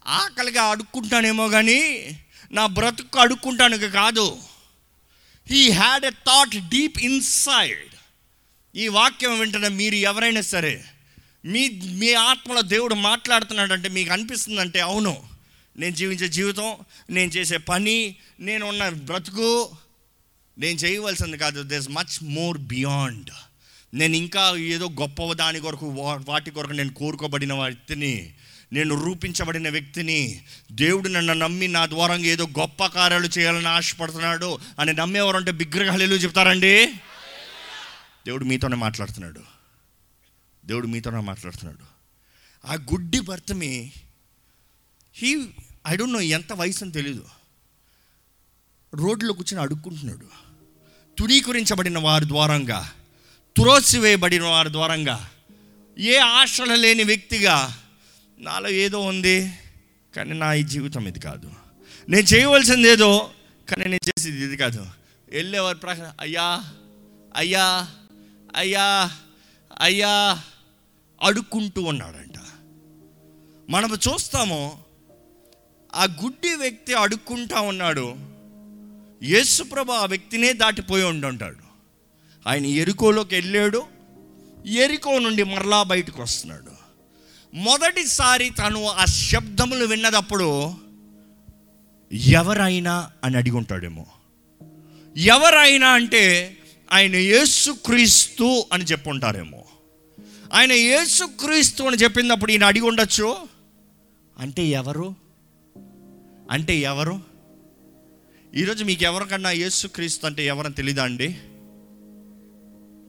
ఆకలిగా 0.07 0.63
అడుక్కుంటానేమో 0.63 1.49
కానీ 1.49 2.09
నా 2.51 2.65
బ్రతుకు 2.65 3.19
అడుక్కుంటానికి 3.19 3.89
కాదు. 3.89 4.37
He 5.49 5.71
had 5.71 6.05
a 6.05 6.09
thought 6.09 6.69
deep 6.69 6.99
inside 6.99 7.89
ఈ 8.75 8.87
వాక్యం 8.87 9.39
వెంటనే 9.39 9.67
మీరు 9.67 9.95
ఎవరైనా 9.95 10.41
సరే 10.41 10.85
మీ 11.45 11.81
మీ 11.83 12.13
ఆత్మలో 12.13 12.61
దేవుడు 12.61 12.95
మాట్లాడుతున్నాడంటే 12.95 13.89
మీకు 13.89 14.13
అనిపిస్తుందంటే 14.13 14.79
అవును. 14.79 15.23
నేను 15.77 15.95
జీవించే 15.95 16.27
జీవితం 16.27 16.75
నేను 17.09 17.31
చేసే 17.31 17.57
పని 17.57 18.15
నేను 18.39 18.65
ఉన్న 18.65 18.89
బ్రతుకు 18.89 19.69
నేను 20.57 20.77
చేయవలసింది 20.77 21.37
కాదు. 21.37 21.63
దిస్ 21.63 21.89
మచ్ 21.89 22.23
మోర్ 22.23 22.57
బియాండ్ 22.57 23.29
నేను 23.93 24.15
ఇంకా 24.15 24.53
ఏదో 24.57 24.89
గొప్ప 24.89 25.33
దాని 25.33 25.59
కొరకు 25.59 25.89
వా- 25.89 26.21
వాటి 26.27 26.51
కొరకు 26.51 26.71
నేను 26.71 26.93
కోరుకోబడిన 26.93 27.53
వ్యక్తిని 27.53 28.33
నేను 28.73 29.05
రూపించబడిన 29.05 29.69
వ్యక్తిని 29.69 30.41
దేవుడు 30.71 31.09
నన్ను 31.09 31.33
నమ్మి 31.33 31.67
నా 31.67 31.85
ద్వారా 31.85 32.15
ఏదో 32.15 32.47
గొప్ప 32.59 32.85
కార్యాలు 32.85 33.27
చేయాలని 33.27 33.67
ఆశపడుతున్నాడు 33.67 34.59
అని 34.79 34.93
నమ్మేవారు 34.93 35.37
అంటే 35.37 35.51
బిగ్రహాలు 35.51 36.03
చెప్తారండి? 36.03 36.87
దేవుడు 38.25 38.45
మీతోనే 38.45 38.75
మాట్లాడుతున్నాడు. 38.75 39.60
దేవుడు 40.65 40.87
మీతోనే 40.87 41.19
మాట్లాడుతున్నాడు. 41.19 41.85
ఆ 42.67 42.73
గుడ్డి 42.73 43.19
భర్తమి 43.19 43.91
హీ 45.13 45.49
ఐ 45.87 45.95
డోంట్ 45.95 46.13
నో 46.13 46.21
ఎంత 46.21 46.53
వయసు 46.53 46.83
అని 46.83 46.93
తెలీదు. 46.93 47.25
రోడ్లో 48.93 49.33
కూర్చొని 49.33 49.61
అడుక్కుంటున్నాడు. 49.61 50.27
తునీకరించబడిన 51.19 51.99
వారి 51.99 52.27
ద్వారంగా 52.27 52.91
తురోసివేయబడిన 53.57 54.43
వారి 54.43 54.71
ద్వారంగా 54.71 55.31
ఏ 55.97 56.17
ఆశలు 56.17 56.75
లేని 56.75 57.03
వ్యక్తిగా 57.03 57.83
నాలో 58.39 58.69
ఏదో 58.69 58.99
ఉంది 58.99 59.53
కానీ 60.15 60.33
నా 60.33 60.53
ఈ 60.53 60.63
జీవితం 60.63 61.07
ఇది 61.07 61.19
కాదు. 61.19 61.53
నేను 62.09 62.23
చేయవలసింది 62.23 62.89
ఏదో 62.89 63.31
కానీ 63.69 63.83
నేను 63.83 64.09
చేసేది 64.09 64.43
ఇది 64.43 64.57
కాదు. 64.57 64.87
వెళ్ళేవారి 65.29 65.77
ప్రకారం 65.77 66.13
అయ్యా 66.19 66.63
అయ్యా 67.35 67.87
అయ్యా 68.55 69.11
అయ్యా 69.81 70.39
అడుక్కుంటూ 71.21 71.81
ఉన్నాడంట. 71.81 72.33
మనము 73.69 73.95
చూస్తాము 73.95 74.79
ఆ 75.95 76.03
గుడ్డి 76.03 76.55
వ్యక్తి 76.55 76.93
అడుక్కుంటా 76.93 77.61
ఉన్నాడు. 77.61 78.15
యేసుప్రభ 79.23 79.91
ఆ 79.91 80.05
వ్యక్తినే 80.05 80.53
దాటిపోయి 80.53 81.03
ఉండుంటాడు. 81.03 81.71
ఆయన 82.47 82.65
ఎరుకోలోకి 82.65 83.35
వెళ్ళాడు. 83.35 83.83
ఎరుకో 84.65 85.19
నుండి 85.19 85.43
మరలా 85.43 85.83
బయటకు 85.83 86.21
వస్తున్నాడు. 86.21 86.71
మొదటిసారి 87.53 88.49
తను 88.49 88.87
ఆ 88.87 89.05
శబ్దములు 89.05 89.85
విన్నదప్పుడు 89.85 90.73
ఎవరైనా 92.13 93.11
అని 93.23 93.37
అడిగి 93.37 93.55
ఉంటాడేమో 93.55 94.05
ఎవరైనా 95.17 95.89
అంటే 95.89 96.57
ఆయన 96.91 97.15
యేసుక్రీస్తు 97.15 98.65
అని 98.73 98.83
చెప్పుంటారేమో. 98.83 99.60
ఆయన 100.51 100.71
యేసుక్రీస్తు 100.71 101.83
అని 101.83 101.97
చెప్పినప్పుడు 101.97 102.51
ఈయన 102.51 102.63
అడిగి 102.63 102.85
ఉండొచ్చు. 102.85 103.47
అంటే 104.37 104.65
ఎవరు? 104.65 105.15
అంటే 106.51 106.77
ఎవరు? 106.77 107.21
ఈరోజు 108.55 108.83
మీకు 108.83 109.03
ఎవరికన్నా 109.03 109.51
యేసుక్రీస్తు 109.51 110.25
అంటే 110.25 110.45
ఎవరని 110.45 110.73
తెలీదా 110.73 111.03
అండి? 111.03 111.27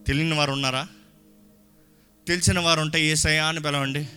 తెలియని 0.06 0.34
వారు 0.34 0.52
ఉన్నారా? 0.52 0.88
తెలిసిన 2.28 2.58
వారు 2.58 2.80
ఉంటే 2.80 3.06
ఏసయా 3.06 3.46
అని 3.46 3.61
పిలవండి. 3.61 4.08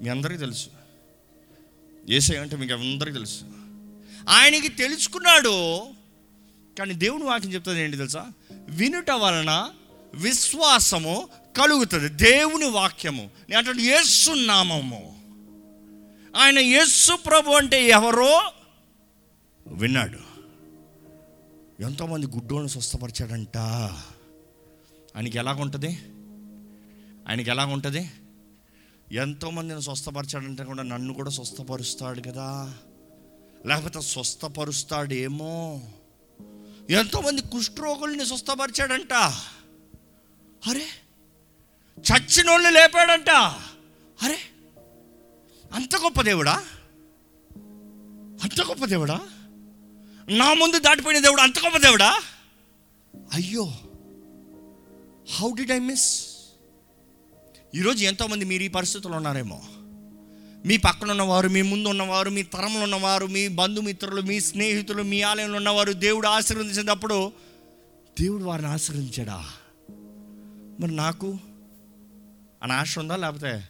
మీ 0.00 0.08
అందరికీ 0.08 0.38
తెలుసు. 0.38 0.66
ఏసయ్య 2.08 2.40
అంటే 2.40 2.56
మీకు 2.56 2.74
అందరికీ 2.74 3.12
తెలుసు. 3.12 3.44
ఆయనకి 4.28 4.68
తెలుసుకున్నాడు 4.68 5.82
కానీ 6.78 6.94
దేవుని 6.94 7.24
వాక్యం 7.24 7.52
చెప్తుంది 7.52 7.80
ఏంటి 7.80 7.96
తెలుసా? 7.96 8.32
వినుట 8.52 9.10
వలన 9.10 9.70
విశ్వాసము 10.14 11.28
కలుగుతుంది. 11.56 12.08
దేవుని 12.08 12.68
వాక్యము. 12.70 13.30
నేను 13.50 13.70
అంటే 13.70 13.82
యేసు 13.82 14.30
నామము. 14.30 15.18
ఆయన 16.36 16.58
యేసు 16.58 17.16
ప్రభు 17.16 17.50
అంటే 17.50 17.88
ఎవరో 17.88 18.52
విన్నాడు. 19.66 20.18
ఎంతోమంది 21.82 22.26
గుడ్డోళ్ళని 22.26 22.70
స్వస్థపరిచాడంట. 22.70 23.56
ఆయనకి 25.16 25.38
ఎలాగుంటుంది? 25.38 25.88
ఆయనకి 27.28 27.50
ఎలాగుంటుంది? 27.50 28.10
ఎంతోమందిని 29.12 29.82
స్వస్థపరిచాడంటే 29.82 30.64
కూడా 30.64 30.82
నన్ను 30.82 31.14
కూడా 31.14 31.30
స్వస్థపరుస్తాడు 31.30 32.20
కదా. 32.20 32.74
లేకపోతే 33.66 34.00
స్వస్థపరుస్తాడేమో. 34.00 35.82
ఎంతోమంది 36.90 37.42
కుష్ఠరోగుల్ని 37.42 38.26
స్వస్థపరిచాడంట. 38.26 39.32
చచ్చినోళ్ళు 41.98 42.68
లేపాడంట. 42.68 43.30
అరే 44.22 44.38
అంత 45.72 45.96
గొప్ప 45.96 46.22
దేవుడా? 46.22 46.64
అంత 48.42 48.62
గొప్ప 48.62 48.84
దేవుడా? 48.84 49.20
నా 50.28 50.54
ముందు 50.54 50.78
దాటిపోయిన 50.78 51.22
దేవుడు 51.22 51.40
అంత 51.40 51.58
గొప్ప 51.58 51.78
దేవుడా? 51.78 52.22
అయ్యో 53.32 53.72
హౌ 55.34 55.50
డిడ్ 55.54 55.72
ఐ 55.72 55.78
మిస్ 55.78 56.28
ఈరోజు 57.74 58.04
ఎంతోమంది 58.04 58.44
మీరు 58.44 58.62
ఈ 58.62 58.68
పరిస్థితుల్లో 58.68 59.16
ఉన్నారేమో. 59.16 59.62
మీ 60.66 60.76
పక్కన 60.76 61.10
ఉన్నవారు 61.10 61.48
మీ 61.48 61.62
ముందు 61.62 61.88
ఉన్నవారు 61.88 62.30
మీ 62.30 62.42
తరంలో 62.42 62.80
ఉన్నవారు 62.80 63.26
మీ 63.26 63.48
బంధుమిత్రులు 63.48 64.20
మీ 64.20 64.40
స్నేహితులు 64.40 65.02
మీ 65.02 65.22
ఆలయంలో 65.22 65.56
ఉన్నవారు 65.56 65.92
దేవుడు 65.92 66.28
ఆశీర్వదించినప్పుడు 66.28 67.32
దేవుడు 68.20 68.44
వారిని 68.44 68.68
ఆశీర్వదించాడా? 68.68 69.44
మరి 70.80 70.92
నాకు 70.92 71.38
అని 72.62 72.72
ఆశ 72.72 72.98
ఉందా 72.98 73.16
లేకపోతే? 73.16 73.68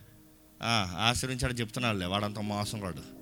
ఆ, 0.62 0.96
ఆశీర్వించాడు 1.00 1.52
చెప్తున్నాడులే 1.52 2.06
వాడంత 2.06 2.38
మోసం 2.38 2.80
కాడు 2.80 3.18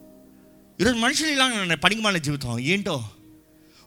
ఈరోజు 0.81 0.97
మనుషులు 0.97 1.29
ఇలా 1.29 1.75
పనికి 1.75 2.01
మన 2.01 2.17
జీవితం. 2.17 2.59
ఏంటో? 2.59 3.09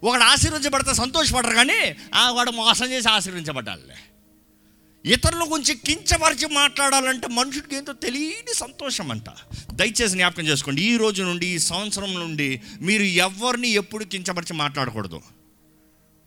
ఒకడు 0.03 0.23
ఆశీర్వించబడితే 0.23 0.93
సంతోషపడరు 0.93 1.55
కానీ 1.55 1.95
ఆ 2.13 2.29
వాడు 2.29 2.51
మోసం 2.51 2.91
చేసి 2.91 3.09
ఆశీర్వించబడ్డాలే 3.09 3.95
ఇతరుల 5.05 5.43
గురించి 5.43 5.75
కించపరిచి 5.75 6.45
మాట్లాడాలంటే 6.45 7.27
మనుషుడికి 7.27 7.75
ఏంటో 7.75 7.93
తెలియని 7.93 8.53
సంతోషం 8.53 9.11
అంట 9.11 9.29
దయచేసి 9.73 10.07
జ్ఞాపకం 10.07 10.43
చేసుకోండి 10.43 10.81
ఈ 10.81 10.97
రోజు 10.97 11.23
నుండి 11.23 11.47
ఈ 11.47 11.59
సంవత్సరం 11.59 12.13
నుండి 12.13 12.61
మీరు 12.81 13.03
ఎవరిని 13.03 13.69
ఎప్పుడు 13.69 14.03
కించపరిచి 14.03 14.53
మాట్లాడకూడదు? 14.53 15.21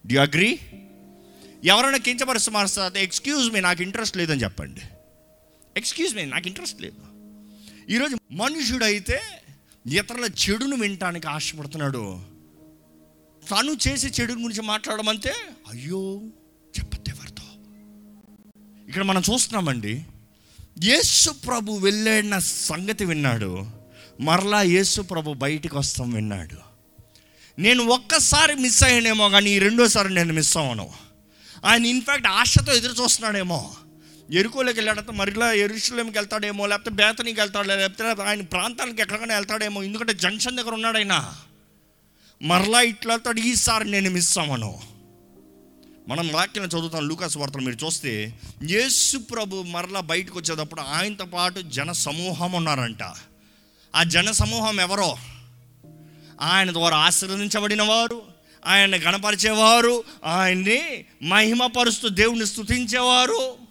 డి 0.06 0.16
అగ్రీ 0.16 0.58
ఎవరైనా 1.64 1.96
కించపరిచి 1.96 2.50
మాట్లాడితే 2.50 3.02
ఎక్స్క్యూజ్ 3.02 3.50
మీ 3.50 3.60
నాకు 3.60 3.82
ఇంట్రెస్ట్ 3.82 4.16
లేదని 4.16 4.42
చెప్పండి. 4.42 4.80
ఎక్స్క్యూజ్ 5.76 6.16
మీ 6.16 6.24
నాకు 6.24 6.46
ఇంట్రెస్ట్ 6.46 6.82
లేదు. 6.82 7.02
ఈరోజు 7.92 8.16
మనుషుడైతే 8.32 9.20
ఇతరుల 9.86 10.24
చెడును 10.24 10.76
వినటానికి 10.76 11.26
ఆశపడుతున్నాడు. 11.26 12.20
తను 13.50 13.76
చేసే 13.88 14.08
చెడు 14.08 14.32
గురించి 14.32 14.62
మాట్లాడమంటే 14.62 15.32
అయ్యో 15.68 16.20
చెప్పద్దు 16.78 17.10
ఎవరితో 17.10 17.42
ఇక్కడ 18.88 19.02
మనం 19.02 19.22
చూస్తున్నామండి 19.32 20.06
యేసు 20.84 21.30
ప్రభు 21.30 21.72
వెళ్ళిన 21.72 22.38
సంగతి 22.38 23.04
విన్నాడు 23.04 23.66
మరలా 24.20 24.62
యేసు 24.62 25.00
ప్రభు 25.00 25.34
బయటికి 25.34 25.76
వస్తాం 25.76 26.10
విన్నాడు. 26.12 26.56
నేను 27.58 27.84
ఒక్కసారి 27.84 28.54
మిస్ 28.54 28.84
అయ్యానేమో 28.84 29.28
కానీ 29.28 29.58
రెండోసారి 29.58 30.14
నేను 30.14 30.32
మిస్ 30.32 30.56
అవ్వను. 30.56 30.90
ఆయన 31.64 31.86
ఇన్ఫ్యాక్ట్ 31.86 32.26
ఆశతో 32.26 32.72
ఎదురు 32.72 33.02
చూస్తున్నాడేమో. 33.02 33.74
ఎరుకోలోకి 34.30 34.78
వెళ్ళాడంటే 34.78 35.12
మరిలా 35.12 35.52
ఎరుషులేంకి 35.52 36.18
వెళ్తాడేమో 36.18 36.66
లేకపోతే 36.66 36.90
బేతనీకి 36.90 37.40
వెళ్తాడు 37.40 37.68
లేకపోతే 37.68 38.22
ఆయన 38.22 38.40
ప్రాంతానికి 38.40 39.02
ఎక్కడికైనా 39.02 39.34
వెళ్తాడేమో 39.34 39.82
ఎందుకంటే 39.82 40.14
జంక్షన్ 40.14 40.56
దగ్గర 40.56 40.70
ఉన్నాడు 40.70 40.96
ఆయన. 40.96 41.34
మరలా 42.42 42.80
ఇట్లా 42.80 43.14
వెళ్తాడు 43.14 43.40
ఈసారి 43.40 43.90
నేను 43.90 44.10
మిస్ 44.10 44.38
అవ్వను. 44.38 44.80
మనం 46.08 46.28
వాక్యం 46.28 46.64
చదువుతాం 46.64 47.08
లూకాస్ 47.08 47.36
వార్తలు 47.36 47.62
మీరు 47.62 47.86
చూస్తే 47.86 48.38
యేసు 48.70 49.18
ప్రభు 49.18 49.62
మరలా 49.62 50.00
బయటకు 50.00 50.38
వచ్చేటప్పుడు 50.38 50.80
ఆయనతో 50.80 51.24
పాటు 51.24 51.60
జన 51.60 51.92
సమూహం 51.92 52.52
ఉన్నారంట. 52.52 53.02
ఆ 53.94 54.02
జన 54.02 54.30
సమూహం 54.30 54.80
ఎవరో? 54.80 55.16
ఆయన 56.40 56.72
ద్వారా 56.72 56.96
ఆశీర్వదించబడిన 56.96 57.82
వారు 57.82 58.22
ఆయన్ని 58.66 58.98
గణపరిచేవారు 58.98 60.04
ఆయన్ని 60.24 61.04
మహిమపరుస్తూ 61.22 62.08
దేవుని 62.08 62.46
స్తుతించేవారు 62.46 63.61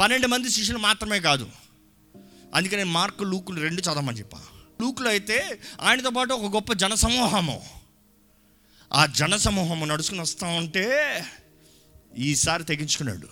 పన్నెండు 0.00 0.26
మంది 0.26 0.50
శిష్యులు 0.50 0.78
మాత్రమే 0.78 1.20
కాదు. 1.20 1.50
అందుకని 2.54 2.84
మార్కు 2.84 3.24
లూకులు 3.24 3.60
రెండు 3.60 3.80
చదవమని 3.80 4.18
చెప్పా. 4.18 4.40
లూకులు 4.80 5.08
అయితే 5.08 5.60
ఆయనతో 5.80 6.10
పాటు 6.10 6.32
ఒక 6.32 6.54
గొప్ప 6.54 6.72
జనసమూహము. 6.72 7.62
ఆ 8.92 9.06
జనసమూహము 9.06 9.84
నడుచుకుని 9.84 10.20
వస్తూ 10.20 10.46
ఉంటే 10.46 11.22
ఈసారి 12.18 12.64
తెగించుకున్నాడు. 12.64 13.28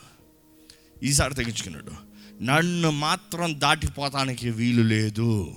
ఈసారి 1.02 1.35
తెగించుకున్నాడు. 1.35 1.92
నన్ను 2.42 2.90
మాత్రం 2.90 3.61
దాటిపోతానికి 3.61 4.50
వీలు 4.50 4.83
లేదు. 4.83 5.54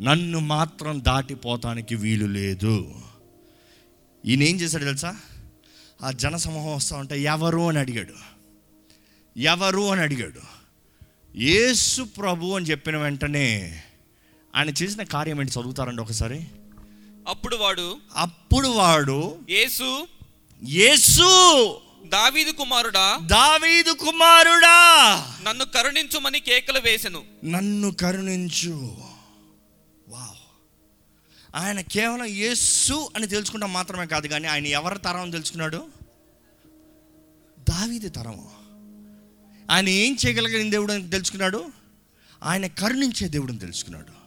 నన్ను 0.00 0.38
మాత్రం 0.38 1.04
దాటిపోతానికి 1.04 1.94
వీలు 1.94 2.26
లేదు. 2.26 2.94
ఈయన 4.26 4.42
ఏం 4.42 4.60
చేశాడు 4.60 4.84
తెలుసా? 4.84 5.16
ఆ 6.02 6.10
జనసమూహం 6.10 6.74
వస్తూ 6.74 6.96
ఉంటే 6.96 7.22
ఎవరు 7.22 7.68
అని 7.68 7.78
అడిగాడు. 7.78 8.37
ఎవరు 9.36 9.90
అని 9.90 10.00
అడిగాడు. 10.00 10.40
యేసు 11.36 12.02
ప్రభు 12.02 12.46
అని 12.46 12.66
చెప్పిన 12.66 12.96
వెంటనే 12.96 13.82
ఆయన 14.56 14.68
చేసిన 14.68 15.02
కార్యం 15.02 15.40
ఏంటి 15.40 15.60
చదువుతారండి 15.60 16.02
ఒకసారి? 16.02 16.46
అప్పుడు 17.28 17.56
వాడు 17.56 17.96
అప్పుడు 18.16 18.68
వాడు 18.68 19.38
యేసు 19.50 20.06
యేసు 20.64 21.80
దావీదు 22.06 22.50
కుమారుడా 22.50 23.18
దావీదు 23.26 23.92
కుమారుడా 23.92 25.14
నన్ను 25.42 25.64
కరుణించుమని 25.64 26.40
కేకలు 26.40 26.78
వేసెను. 26.78 27.22
నన్ను 27.44 27.92
కరుణించు. 27.92 28.96
వావ్. 30.08 30.36
ఆయన 31.56 31.80
కేవలం 31.80 32.24
యేసు 32.24 33.08
అని 33.16 33.26
తెలుసుకుంటాం 33.26 33.72
మాత్రమే 33.72 34.06
కాదు 34.06 34.26
కానీ 34.26 34.48
ఆయన 34.48 34.66
ఎవరి 34.66 34.98
తరం 34.98 35.30
తెలుసుకున్నాడు? 35.30 35.86
దావీది 37.70 38.08
తరం 38.08 38.46
ఆయన 39.70 39.88
ఏం 39.88 40.16
చేయగలిగిన 40.26 40.70
దేవుడు 40.70 40.92
అని 40.92 41.10
తెలుసుకున్నాడు? 41.10 41.72
ఆయన 42.42 42.66
కరుణించే 42.66 43.28
దేవుడు 43.28 43.52
తెలుసుకున్నాడు. 43.52 44.18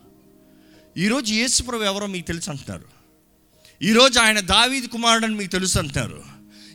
ఈరోజు 0.99 1.34
యేసుప్రభు 1.34 1.84
ఎవరో 1.84 2.08
మీకు 2.08 2.27
తెలుసు 2.27 2.49
అంటున్నారు. 2.49 2.84
ఈరోజు 3.82 4.19
ఆయన 4.19 4.39
దావీది 4.39 4.88
కుమారుడు 4.88 5.25
అని 5.25 5.36
మీకు 5.36 5.51
తెలుసు 5.51 5.80
అంటున్నారు. 5.80 6.23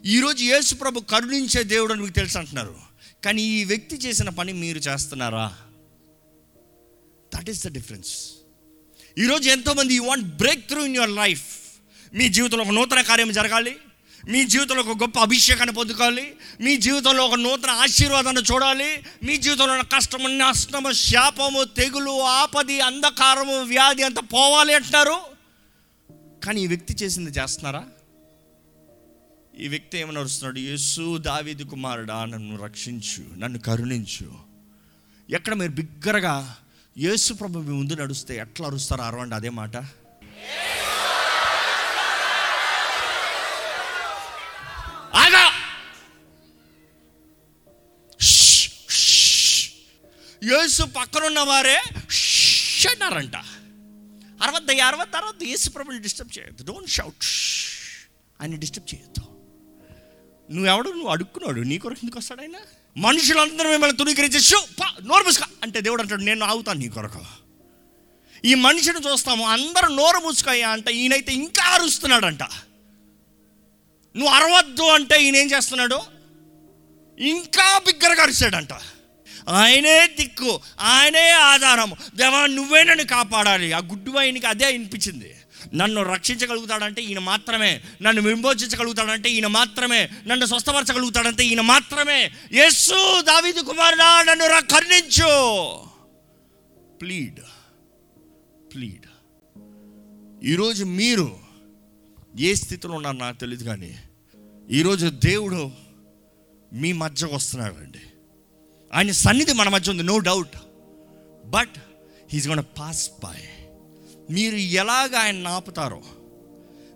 ఈరోజు 0.05 0.45
యేసుప్రభు 0.45 1.01
కరుణించే 1.01 1.63
దేవుడు 1.63 1.93
అని 1.93 2.03
మీకు 2.03 2.15
తెలుసు 2.15 2.39
అంటున్నారు. 2.39 2.77
కానీ 3.25 3.43
ఈ 3.43 3.65
వ్యక్తి 3.65 3.97
చేసిన 3.97 4.29
పని 4.29 4.53
మీరు 4.53 4.79
చేస్తున్నారా? 4.79 5.57
దట్ 7.37 7.51
ఈస్ 7.51 7.67
ద 7.67 7.73
డిఫరెన్స్ 7.73 8.31
ఈరోజు 9.19 9.51
ఎంతోమంది 9.51 9.95
you 9.95 10.03
want 10.03 10.37
break 10.37 10.69
through 10.69 10.85
in 10.85 10.97
your 10.97 11.11
life 11.11 11.47
మీ 12.15 12.29
జీవితంలో 12.29 12.65
ఒక 12.65 12.71
నూతన 12.71 13.01
కార్యం 13.01 13.33
జరగాలి. 13.33 13.77
మీ 14.29 14.45
జీవితంలో 14.45 14.83
ఒక 14.83 15.03
గొప్ప 15.03 15.19
అభిషేకాన్ని 15.19 15.75
పొందుకోవాలి. 15.75 16.37
మీ 16.61 16.77
జీవితంలో 16.77 17.27
ఒక 17.27 17.35
నూతన 17.35 17.71
ఆశీర్వాదాన్ని 17.71 18.43
చూడాలి. 18.43 19.03
మీ 19.25 19.37
జీవితంలో 19.37 19.73
ఉన్న 19.73 19.83
కష్టము 19.83 20.29
నష్టము 20.29 20.93
శాపము 20.93 21.65
తెగులు 21.65 22.21
ఆపది 22.21 22.81
అంధకారము 22.81 23.63
వ్యాధి 23.63 24.03
అంతా 24.03 24.21
పోవాలి 24.21 24.75
అంటున్నారు. 24.75 25.17
కానీ 26.45 26.61
ఈ 26.61 26.67
వ్యక్తి 26.67 26.95
చేసింది 27.03 27.31
చేస్తున్నారా? 27.31 27.85
ఈ 29.59 29.69
వ్యక్తి 29.69 29.99
ఏమని 29.99 30.19
అరుస్తున్నాడు? 30.19 30.59
యేసు 30.59 31.19
దావీదు 31.19 31.63
కుమారుడా 31.63 32.25
నన్ను 32.25 32.63
రక్షించు 32.63 33.39
నన్ను 33.39 33.59
కరుణించు. 33.59 34.33
ఎక్కడ 35.31 35.55
మీరు 35.55 35.73
బిగ్గరగా 35.73 36.57
యేసు 36.99 37.35
ప్రభు 37.35 37.59
మీ 37.59 37.73
ముందు 37.73 37.95
నడుస్తే 37.95 38.37
ఎట్లా 38.37 38.67
అరుస్తారో 38.67 39.05
అరవండి 39.05 39.35
అదే 39.35 39.49
మాట. 39.49 39.77
ఆగా. 45.17 45.53
యేసు 50.45 50.83
పక్కనున్న 50.83 51.41
వారే 51.41 51.77
అన్నారంట. 52.91 53.37
అరవద్దు 54.43 54.73
అరవద్దు 54.73 55.17
అరవద్దు 55.17 55.45
యేసు 55.45 55.71
ప్రభుని 55.71 56.01
డిస్టర్బ్ 56.01 56.39
చేయొద్దు. 56.39 56.65
డోంట్ 56.65 56.91
షౌట్ 56.91 57.25
ఆయన 58.43 58.55
డిస్టర్బ్ 58.55 58.95
చేయొద్దు. 58.95 59.23
నువ్వెవడు? 60.53 60.91
నువ్వు 60.91 61.09
అడుక్కున్నాడు. 61.09 61.61
నీ 61.61 61.79
కొరకు 61.79 62.01
ఎందుకు 62.03 62.19
వస్తాడు 62.19 62.41
ఆయన? 62.41 62.57
మనుషులందరూ 62.97 63.71
మిమ్మల్ని 63.71 63.97
తుణీకరించి 63.97 64.41
షూ 64.41 64.61
పా 64.81 64.95
నోరు 65.05 65.25
మూసుకో. 65.25 65.47
అంటే 65.63 65.81
దేవుడు 65.81 66.03
అంటాడు 66.03 66.21
నేను 66.21 66.45
ఆగుతాను 66.45 66.79
నీ 66.79 66.89
కొరకు. 66.89 67.21
ఈ 68.45 68.55
మనిషిని 68.55 68.99
చూస్తాము 68.99 69.49
అందరూ 69.49 69.89
నోరు 69.89 70.19
మూసుకోయ్యా 70.19 70.69
అంట. 70.69 70.89
ఈయనైతే 70.89 71.33
ఇంకా 71.33 71.65
అరుస్తున్నాడంట. 71.65 72.41
నువ్వు 74.17 74.35
అరవద్దు 74.35 74.83
అంటే 74.83 75.25
ఈయన 75.25 75.37
ఏం 75.37 75.51
చేస్తున్నాడు? 75.51 76.01
ఇంకా 77.19 77.79
బిగ్గరగా 77.79 78.23
అరిచాడంట 78.23 78.69
ఆయనే 79.49 80.07
దిక్కు 80.07 80.61
ఆయనే 80.81 81.31
ఆధారం 81.31 81.93
దేవా 82.15 82.47
నువ్వే 82.47 82.85
నన్ను 82.85 83.05
కాపాడాలి. 83.05 83.73
ఆ 83.73 83.79
గుడ్డు 83.79 84.11
ఆయనకి 84.11 84.47
అదే 84.47 84.65
అనిపించింది. 84.65 85.33
నన్ను 85.75 86.03
రక్షించగలుగుతాడంటే 86.03 87.03
ఈయన 87.03 87.19
మాత్రమే. 87.19 87.83
నన్ను 88.03 88.23
విమోచించగలుగుతాడంటే 88.23 89.31
ఈయన 89.31 89.47
మాత్రమే. 89.47 90.09
నన్ను 90.27 90.47
స్వస్థపరచగలుగుతాడంటే 90.47 91.45
ఈయన 91.45 91.61
మాత్రమే. 91.61 92.31
యస్సు 92.53 93.21
దావీదు 93.21 93.61
కుమారుడా 93.61 94.23
నన్ను 94.23 94.47
ర- 94.47 94.61
కరుణించు. 94.61 95.81
ప్లీడ్. 97.01 97.41
ప్లీడ్. 98.75 99.07
ఈరోజు 100.45 100.85
మీరు 100.85 101.39
ఏ 102.39 102.55
స్థితిలో 102.55 102.95
ఉన్నారో 102.95 103.17
నాకు 103.17 103.41
తెలియదు 103.41 103.65
కానీ 103.65 103.99
ఈరోజు 104.73 105.07
దేవుడు 105.07 105.71
మీ 106.73 106.93
మధ్యకు 106.93 107.35
వస్తున్నాడండి. 107.35 107.99
ఆయన 108.95 109.11
సన్నిధి 109.11 109.53
మన 109.53 109.69
మధ్య 109.69 109.91
ఉంది 109.91 110.03
no 110.03 110.19
doubt 110.19 110.57
but 111.45 111.79
he's 112.33 112.49
gone 112.49 112.65
pass 112.79 113.11
by 113.25 113.69
మీరు 114.31 114.57
ఎలాగ 114.57 115.17
ఆయన 115.17 115.49
ఆపుతారో 115.49 116.03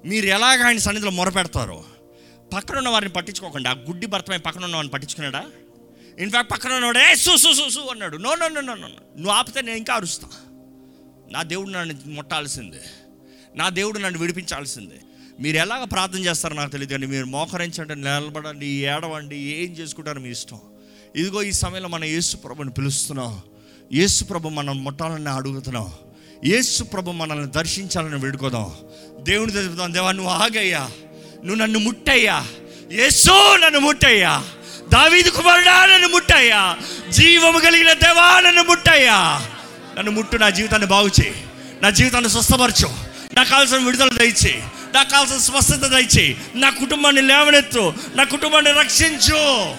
మీరు 0.04 0.26
ఎలాగ 0.26 0.66
ఆయన 0.66 0.78
సన్నిధిలో 0.78 1.10
మొరపెడతారో 1.10 1.84
పక్కన 2.54 2.76
ఉన్న 2.76 2.88
వారిని 2.88 3.12
పట్టించుకోకండి. 3.12 3.68
ఆ 3.68 3.72
గుడ్డి 3.72 4.06
భర్తమై 4.06 4.38
పక్కన 4.38 4.64
ఉన్న 4.64 4.76
వారిని 4.76 4.92
పట్టించుకున్నాడా? 4.92 5.46
ఇన్ఫాక్ట్ 6.18 6.52
పక్కన 6.52 6.72
ఉన్నవాడు 6.72 6.98
ఏ 6.98 7.14
సు 7.14 7.36
సు 7.36 7.52
సు 7.52 7.68
సు 7.68 7.80
అన్నాడు. 7.80 8.16
No 8.16 8.34
no 8.34 8.48
no 8.48 8.60
no 8.60 8.74
no 8.74 8.88
నువ్వు 8.88 9.30
ఆపితే 9.30 9.62
నేను 9.62 9.76
ఇంకా 9.76 9.94
అరుస్తా. 9.94 10.28
నా 11.30 11.42
దేవుడు 11.42 11.70
నన్ను 11.70 11.94
ముట్టాల్సిందే. 12.06 12.80
నా 13.54 13.68
దేవుడు 13.68 13.98
నన్ను 13.98 14.18
విడిపించాల్సిందే. 14.18 15.00
మీరు 15.40 15.56
ఎలాగ 15.56 15.84
ప్రార్థన 15.84 16.18
చేస్తారో 16.18 16.54
నాకు 16.54 16.70
తెలియదు 16.70 16.92
కానీ 16.92 17.06
మీరు 17.06 17.24
మోకరించండి 17.24 17.94
నిలబడండి 17.94 18.66
ఏడవండి 18.66 19.36
ఏం 19.36 19.72
చేసుకుంటారో 19.72 20.20
మీ 20.20 20.30
ఇష్టం. 20.30 20.58
ఇదిగో 21.16 21.42
ఈ 21.42 21.52
సమయంలో 21.52 21.88
మన 21.88 22.04
యేసు 22.04 22.36
ప్రభుని 22.36 22.70
పిలుస్తున్నాం. 22.70 23.40
యేసు 23.92 24.24
ప్రభు 24.24 24.48
మనం 24.48 24.84
ముట్టాలని 24.84 25.28
అడుగుతున్నాం. 25.28 25.92
యేసు 26.46 26.84
ప్రభు 26.84 27.10
మనల్ని 27.10 27.50
దర్శించాలని 27.50 28.16
వేడుకోదాం. 28.16 28.72
దేవుని 29.20 29.52
చెబుతాం 29.52 29.94
దేవా 29.94 30.12
నువ్వు 30.12 30.32
ఆగయ్యా. 30.32 30.90
నువ్వు 31.44 31.54
నన్ను 31.54 31.78
ముట్టయ్యా. 31.78 32.46
యేసు 32.92 33.56
నన్ను 33.56 33.80
ముట్టయ్యా. 33.80 34.44
దావీదు 34.92 35.30
కుమారుడా 35.30 35.86
నన్ను 35.86 36.08
ముట్టయ్యా. 36.08 36.78
జీవము 37.10 37.58
కలిగిన 37.58 37.92
దేవా 37.92 38.40
నన్ను 38.40 38.62
ముట్టయ్యా. 38.62 39.46
నన్ను 39.98 40.12
ముట్టు 40.12 40.36
నా 40.36 40.50
జీవితాన్ని 40.50 40.88
బాగు 40.88 41.08
చేయి. 41.08 41.44
నా 41.82 41.90
జీవితాన్ని 41.90 42.30
స్వస్థపరచు. 42.30 42.88
నాకు 43.34 43.50
కావాల్సిన 43.50 43.76
విడుదల 43.76 44.08
దయచేయి. 44.08 44.62
నాకు 44.94 45.10
కావాల్సిన 45.10 45.38
స్వస్థత 45.38 45.86
దయచి 45.86 46.36
నా 46.54 46.70
కుటుంబాన్ని 46.70 47.22
లేవనెత్తు. 47.22 47.94
నా 48.16 48.24
కుటుంబాన్ని 48.24 48.72
రక్షించు. 48.72 49.74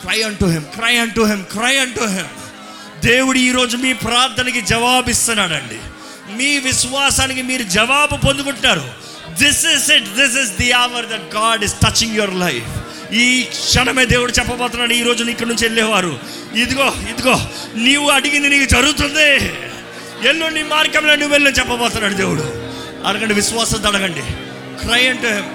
క్రై 0.00 0.22
అంటూ 0.22 0.50
హెమ్ 0.50 0.64
క్రై 0.64 0.96
అంటూ 0.96 1.24
హెమ్ 1.24 1.44
క్రై 1.44 1.76
అంటూ 1.76 2.06
హెమ్ 2.06 2.32
దేవుడు 3.04 3.38
ఈరోజు 3.38 3.76
మీ 3.76 3.92
ప్రార్థనకి 3.92 4.60
జవాబిస్తున్నాడండి. 4.60 5.78
మీ 6.36 6.58
విశ్వాసానికి 6.58 7.42
మీరు 7.42 7.62
జవాబు 7.62 8.26
పొందుకుంటున్నారు. 8.26 8.90
This 9.28 9.66
is 9.66 9.90
it 9.90 10.04
this 10.04 10.36
is 10.36 10.50
the 10.50 10.72
hour 10.72 11.06
that 11.06 11.34
God 11.34 11.64
is 11.64 11.74
touching 11.74 12.16
your 12.16 12.34
life 12.34 12.66
ఈ 13.12 13.42
క్షణమే 13.42 14.04
దేవుడు 14.04 14.32
చెప్పబోతున్నాడు 14.32 14.92
ఈ 14.92 15.02
రోజు 15.02 15.24
ఇక్కడ 15.24 15.46
నుంచి 15.46 15.64
వెళ్ళేవారు. 15.64 16.20
ఇదిగో 16.54 16.94
ఇదిగో 17.10 17.48
నీవు 17.74 18.10
అడిగింది 18.10 18.48
నీకు 18.48 18.64
జరుగుతుంది. 18.64 19.52
ఎల్లు 20.28 20.46
నీ 20.46 20.62
మార్గంలో 20.62 21.16
నువ్వు 21.16 21.32
వెళ్ళని 21.32 21.56
చెప్పబోతున్నాడు 21.56 22.14
దేవుడు. 22.14 22.63
అడగండి 23.04 23.34
విశ్వాసంతో 23.34 23.88
అడగండి. 23.88 24.24
Cry 24.80 25.02
unto 25.06 25.28
him 25.28 25.50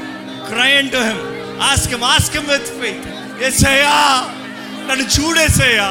cry 0.49 0.71
unto 0.73 0.99
him 0.99 1.21
ask him 1.69 2.03
ask him 2.05 2.43
with 2.49 2.69
faith 2.79 3.07
ఎస్ఐయా 3.43 3.95
నన్ను 4.87 5.05
చూడేసేయా 5.15 5.87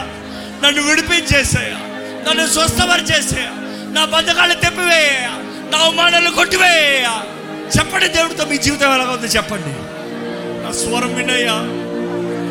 నన్ను 0.62 0.80
విడిపించేసేయా 0.82 1.78
నన్ను 2.26 2.46
స్వస్థపరిచేసేయా 2.46 3.52
నా 3.92 4.04
బద్ధకాలు 4.06 4.54
తెప్పివేయ 4.64 5.12
నా 5.70 5.78
అవమానాలు 5.78 6.30
కొట్టివేయ 6.30 7.06
చెప్పండి 7.76 8.08
దేవుడితో 8.08 8.44
మీ 8.50 8.56
జీవితం 8.58 8.92
ఎలా 8.94 9.06
ఉంది 9.10 9.28
చెప్పండి. 9.28 9.72
నా 10.62 10.70
స్వరం 10.80 11.12
వినయ్యా 11.14 11.56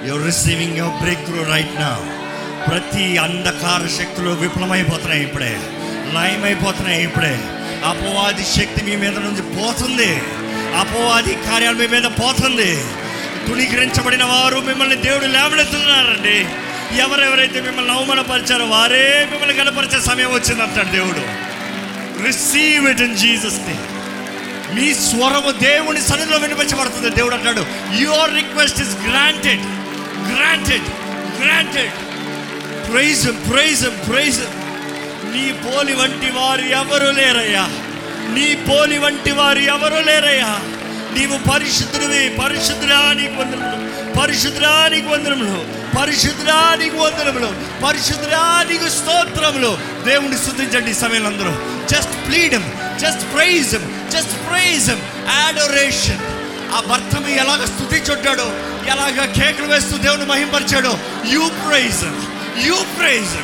You're 0.05 0.25
receiving 0.29 0.73
your 0.75 0.91
breakthrough 1.05 1.49
right 1.49 1.73
now. 1.73 2.17
ప్రతి 2.67 3.19
అంధకార 3.19 3.89
శక్తులు 3.99 4.31
విఫలమైపోతున్నాయి 4.31 5.23
ఇప్పుడే. 5.23 5.61
లయమైపోతున్నాయి 6.13 7.03
ఇప్పుడే. 7.03 7.41
అపవాది 7.85 8.45
శక్తి 8.45 8.85
మీ 8.85 8.97
మీద 8.97 9.19
నుంచి 9.19 9.57
పోతుంది. 9.57 10.23
అపవాది 10.77 11.35
కార్యాలు 11.35 11.77
మీ 11.77 11.87
మీద 11.87 12.03
పోతుంది. 12.03 12.85
తుణీకరించబడిన 13.49 14.25
వారు 14.25 14.61
మిమ్మల్ని 14.61 14.97
దేవుడు 14.97 15.27
లేవనెత్తున్నారండి 15.27 16.47
ఎవరెవరైతే 17.01 17.61
మిమ్మల్ని 17.61 17.93
అవమానపరిచారో 17.93 18.65
వారే 18.65 19.29
మిమ్మల్ని 19.31 19.57
కనపరిచే 19.57 20.01
సమయం 20.01 20.33
వచ్చిందంటాడు 20.33 20.89
దేవుడు. 20.89 21.47
Receive 22.27 22.89
it 22.89 23.01
in 23.01 23.17
Jesus 23.17 23.61
name 23.61 23.96
మీ 24.73 24.95
స్వరము 24.95 25.51
దేవుని 25.51 26.01
సన్నిధిలో 26.01 26.39
వినిపించబడుతుంది. 26.39 27.11
దేవుడు 27.11 27.35
అంటాడు 27.35 27.67
your 27.99 28.35
request 28.35 28.81
is 28.81 29.09
granted 29.09 29.61
granted 30.37 30.83
granted 31.43 31.93
praise 32.93 33.27
praise 33.27 33.87
praise 34.09 34.41
నీ 35.37 35.53
పోలి 35.53 35.95
వంటి 35.95 36.31
వారు 36.31 36.61
ఎవరు 36.61 37.11
లేరయ్యా. 37.11 37.69
నీ 38.35 38.55
పోలి 38.55 38.99
వంటి 38.99 39.31
వారు 39.31 39.59
ఎవరు 39.59 40.05
లేరయ్యా. 40.05 40.59
నీవు 41.19 41.51
పరిశుద్ధుడివి 41.51 42.29
పరిశుద్ధురానికి 42.29 43.33
వందనములు. 43.33 43.87
పరిశుద్ధురానికి 44.19 45.07
వందనములు. 45.07 45.65
పరిశుద్ధురానికి 45.99 46.97
వందనములు. 46.97 47.83
పరిశుద్ధురానికి 47.85 48.91
స్తోత్రములు. 48.91 49.79
దేవుని 50.05 50.39
స్థుతించండి 50.39 50.95
సమయంలో 50.95 51.31
అందరూ. 51.31 51.55
Just 51.91 52.29
plead him 52.29 52.99
just 52.99 53.35
praise 53.35 53.77
just 54.11 54.35
praise 54.47 54.89
adoration 55.41 56.23
ఆ 56.77 56.81
భర్తను 56.89 57.29
ఎలాగ 57.43 57.63
స్థుతించుంటాడో 57.65 58.47
ఎలాగ 58.93 59.25
కేకలు 59.37 59.69
వేస్తూ 59.69 59.97
దేవుని 59.99 60.27
మహింపరిచాడో 60.27 60.93
యూ 61.33 61.45
ప్రైజ్ 61.63 62.03
యూ 62.67 62.77
ప్రైజ్ 62.99 63.35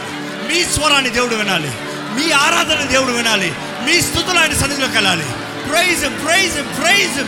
మీ 0.48 0.59
స్వరాన్ని 0.75 1.11
దేవుడు 1.11 1.35
వినాలి. 1.35 1.70
మీ 2.16 2.25
ఆరాధన 2.40 2.81
దేవుడు 2.90 3.12
వినాలి. 3.12 3.51
మీ 3.87 3.94
స్థుతులు 4.01 4.38
ఆయన 4.38 4.55
సన్నిధిలోకి 4.55 4.94
వెళ్ళాలి 4.94 5.27
ప్రైజ్ 5.68 6.03
ప్రైజ్ 6.25 6.59
ప్రైజ్ 6.79 7.18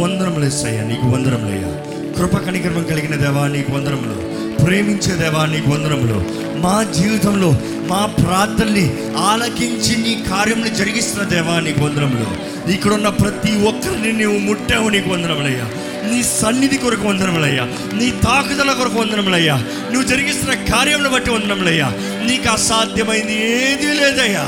వందరములు 0.00 0.46
ఇస్తాయా 0.46 0.82
నీకు 0.84 1.06
వందరములయ్యా 1.06 1.70
కృప 2.16 2.36
కనికర్మం 2.46 2.84
కలిగిన 2.84 3.14
దేవా 3.16 3.42
నీకు 3.48 3.70
వందరములు 3.72 4.16
ప్రేమించే 4.62 5.14
దేవా 5.14 5.42
నీకు 5.46 5.68
వందరములు 5.70 6.18
మా 6.64 6.82
జీవితంలో 6.94 7.48
మా 7.88 8.06
ప్రార్థనని 8.18 8.84
ఆలకించి 9.22 9.96
నీ 9.96 10.24
కార్యములు 10.30 10.68
జరిగిస్తున్న 10.74 11.24
దేవా 11.28 11.60
నీకు 11.60 11.80
వందరములు 11.84 12.28
ఇక్కడున్న 12.72 13.08
ప్రతి 13.20 13.52
ఒక్కరిని 13.66 14.12
నువ్వు 14.12 14.38
ముట్టావు 14.38 14.88
నీకు 14.88 15.10
వందరములయ్యా 15.10 15.66
నీ 16.10 16.22
సన్నిధి 16.32 16.76
కొరకు 16.76 17.08
వందనములయ్యా. 17.08 17.64
నీ 17.92 18.10
తాకుదల 18.24 18.72
కొరకు 18.72 18.98
వందనములయ్యా. 19.00 19.54
నువ్వు 19.92 20.06
జరిగిస్తున్న 20.08 20.54
కార్యములు 20.72 21.08
బట్టి 21.08 21.30
వందనములయ్యా. 21.30 21.88
నీకు 22.26 22.48
అసాధ్యమైంది 22.48 23.36
ఏదీ 23.60 23.90
లేదయ్యా. 23.92 24.44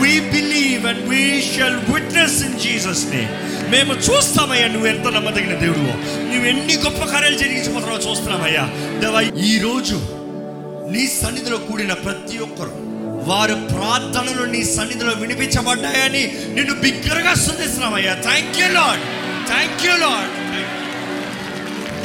We 0.00 0.20
believe 0.32 0.86
and 0.86 1.08
we 1.08 1.22
shall 1.50 1.80
witness 1.88 2.44
in 2.44 2.58
Jesus 2.58 3.04
name 3.12 3.32
మేము 3.70 3.94
చూస్తామయ్యా 4.06 4.68
నువ్వు 4.68 4.88
ఎంత 4.88 5.08
నమ్మదగిన 5.08 5.54
దేవుడు 5.58 5.92
నువ్వు 6.30 6.46
ఎన్ని 6.46 6.76
గొప్ప 6.76 7.04
కార్యాలు 7.04 7.38
జరిగించిపోతున్నావో 7.38 8.02
చూస్తున్నామయ్యా. 8.08 8.64
దేవా 9.00 9.22
ఈ 9.44 9.58
రోజు 9.58 9.98
నీ 10.90 11.06
సన్నిధిలో 11.06 11.58
కూడిన 11.58 11.92
ప్రతి 11.92 12.38
ఒక్కరు 12.38 12.72
వారి 13.28 13.54
ప్రార్థనలు 13.72 14.44
నీ 14.44 14.64
సన్నిధిలో 14.64 15.12
వినిపించబడ్డాయని 15.12 16.22
నిన్ను 16.54 16.74
బిగ్గరగా 16.74 17.34
స్థుతిస్తున్నామయ్యా 17.34 18.14
thank 18.22 18.60
you 18.60 18.68
Lord 18.68 19.02
thank 19.46 19.86
you 19.86 19.96
Lord 19.96 20.36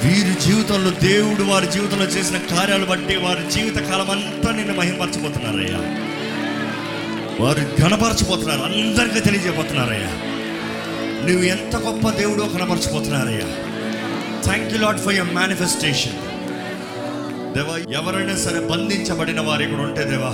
వీరి 0.06 0.34
జీవితంలో 0.42 0.90
దేవుడు 0.90 1.44
వారి 1.44 1.72
జీవితంలో 1.72 2.06
చేసిన 2.06 2.38
కార్యాలు 2.38 2.86
బట్టి 2.86 3.16
వారి 3.16 3.52
జీవిత 3.52 3.78
కాలం 3.90 4.12
అంతా 4.12 4.52
నిన్ను 4.52 4.74
మహిమపరచబోతున్నారయ్యా 4.74 5.82
వారు 7.40 7.62
ఘనపరచబోతున్నారు. 7.82 8.62
అందరికీ 8.62 9.20
తెలియజేయబోతున్నారయ్యా. 9.20 10.12
నువ్వు 11.28 11.44
ఎంత 11.46 11.76
గొప్ప 11.76 12.10
దేవుడో 12.10 12.46
కనపరచబోతున్నారయ్యా. 12.46 13.48
Thank 14.44 14.74
you 14.74 14.78
Lord 14.80 15.00
for 15.00 15.14
your 15.14 15.34
manifestation 15.34 16.18
దేవా 17.56 17.76
ఎవరైనా 17.78 18.36
సరే 18.36 18.60
బంధించబడిన 18.60 19.40
వారు 19.40 19.64
ఇక్కడ 19.64 19.82
ఉంటే 19.82 20.04
దేవా 20.04 20.32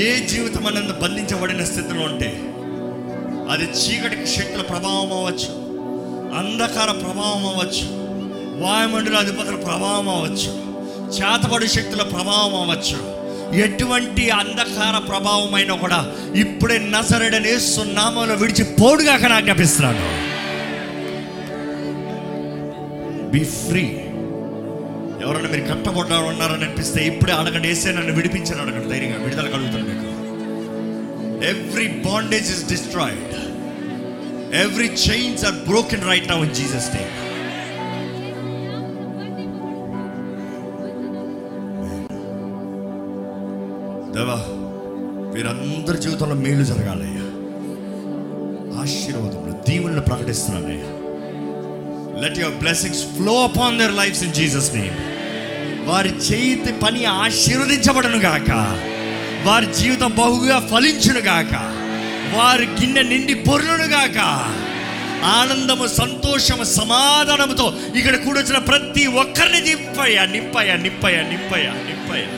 ఏ 0.00 0.20
జీవితం 0.20 0.66
అనేది 0.66 0.92
బంధించబడిన 1.00 1.64
స్థితిలో 1.64 2.02
ఉంటే 2.02 2.28
అది 3.50 3.64
చీకటి 3.64 4.26
శక్తుల 4.26 4.62
ప్రభావం 4.62 5.12
అవ్వచ్చు 5.12 5.50
అంధకార 6.34 6.90
ప్రభావం 6.90 7.46
అవ్వచ్చు 7.46 7.86
వాయుమండల 8.62 9.16
అధిపతుల 9.16 9.56
ప్రభావం 9.56 10.08
అవ్వచ్చు 10.08 10.50
చేతబడి 11.18 11.66
శక్తుల 11.66 12.02
ప్రభావం 12.02 12.54
అవ్వచ్చు. 12.54 12.98
ఎటువంటి 13.56 14.30
అంధకార 14.30 14.98
ప్రభావం 14.98 15.54
అయినా 15.54 15.74
కూడా 15.74 15.98
ఇప్పుడే 16.34 16.78
నసరడని 16.78 17.58
సున్నామంలో 17.58 18.34
విడిచి 18.34 18.64
పోడుగా 18.80 19.40
జ్ఞాపిస్తున్నాను 19.40 20.06
బి 23.30 23.44
ఫ్రీ 23.68 24.01
ఎవరైనా 25.22 25.48
మీరు 25.48 25.64
కట్టబడ్డా 25.64 26.18
ఉన్నారని 26.18 26.64
అనిపిస్తే 26.64 27.06
ఇప్పుడే 27.06 27.32
అడగండి. 27.32 27.68
వేసే 27.68 27.92
నన్ను 27.92 28.12
విడిపించాను 28.12 28.62
అడగండి. 28.62 28.88
ధైర్యంగా 28.88 29.16
విడుదల 29.16 29.48
కలుగుతాను 29.48 29.84
మీకు. 29.84 30.08
Every 31.44 31.88
bondage 31.88 32.50
is 32.52 32.68
destroyed 32.68 33.32
every 34.54 34.86
chains 34.86 35.44
are 35.44 35.54
broken 35.54 36.04
right 36.08 36.28
now 36.28 36.44
in 36.44 36.54
Jesus 36.54 36.90
day 36.94 37.04
దేవా 44.16 44.38
వీరందరి 45.34 45.98
జీవితంలో 45.98 46.34
మేలు 46.34 46.64
జరగాలయ్యా. 46.64 47.26
ఆశీర్వాదములు 48.82 49.54
దీవులను 49.68 50.00
ప్రకటిస్తున్నానయ్యా. 50.00 50.90
Let 52.22 52.38
your 52.38 52.54
blessings 52.54 53.04
flow 53.04 53.34
upon 53.44 53.78
their 53.78 53.92
lives 53.92 54.24
in 54.24 54.32
Jesus 54.32 54.74
name 54.74 55.11
వారి 55.88 56.08
చేతి 56.26 56.72
పని 56.82 57.04
ఆశీర్వదించబడను 57.04 58.18
గాక. 58.18 58.50
వారి 59.46 59.66
జీవితం 59.74 60.10
బహుగా 60.18 60.58
ఫలించును 60.72 61.20
గాక. 61.20 61.54
వారి 62.34 62.66
గిన్నె 62.66 63.02
నిండి 63.02 63.34
పొరులను 63.46 63.88
గాక. 63.94 64.18
ఆనందము 65.32 65.86
సంతోషము 65.86 66.64
సమాధానముతో 66.76 67.66
ఇక్కడ 67.96 68.16
కూడొచ్చిన 68.16 68.58
ప్రతి 68.58 69.06
ఒక్కరిని 69.06 69.60
నింపయ్యా 69.60 70.24
నింపయ్యా 70.26 70.76
నింపయ్యా 70.76 71.22
నింపయ్యా 71.22 71.72
నింపయ్యా 71.88 72.30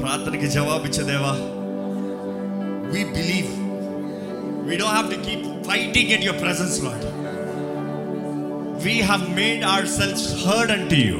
ప్రార్థనకి 0.00 0.48
జవాబిచ్చే 0.48 1.02
దేవా 1.02 1.32
we 2.92 3.02
believe 3.16 3.50
we 4.68 4.76
don't 4.76 4.94
have 4.94 5.10
to 5.14 5.18
keep 5.26 5.46
fighting 5.70 6.12
at 6.12 6.24
your 6.24 6.40
presence 6.42 6.78
lot 6.84 7.06
we 8.82 9.00
have 9.00 9.30
made 9.30 9.64
our 9.64 9.86
selves 9.86 10.46
heard 10.46 10.72
unto 10.72 10.94
you 10.94 11.18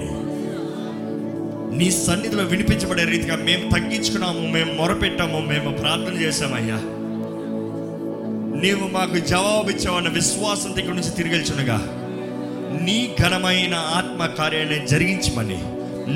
నీ 1.76 1.90
సన్నిధిలో 1.90 2.42
వినిపించబడే 2.42 3.04
రీతిగా 3.04 3.36
మేము 3.36 3.70
తగ్గించుకున్నాము 3.70 4.40
మేము 4.40 4.72
మొరపెట్టాము 4.72 5.40
మేము 5.40 5.70
ప్రార్థన 5.70 6.14
చేశామయ్యా. 6.22 6.78
నీవు 8.60 8.88
మాకు 8.88 9.18
జవాబు 9.18 9.70
ఇచ్చావన్న 9.70 10.08
విశ్వాసం 10.08 10.76
దగ్గర 10.76 10.92
నుంచి 10.92 11.10
తిరిగెల్చునగా 11.10 11.78
నీ 12.82 13.14
ఘనమైన 13.20 13.74
ఆత్మ 13.74 14.26
కార్యాన్ని 14.26 14.86
జరిగించమని 14.86 15.58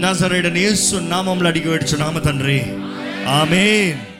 నజరేడని 0.01 0.61
యేసు 0.61 0.97
నామంలో 0.97 1.49
అడిగి 1.49 1.69
వేడుచు 1.69 1.97
నామ 1.97 2.19
తండ్రి. 2.19 2.61
ఆమెన్. 3.29 4.13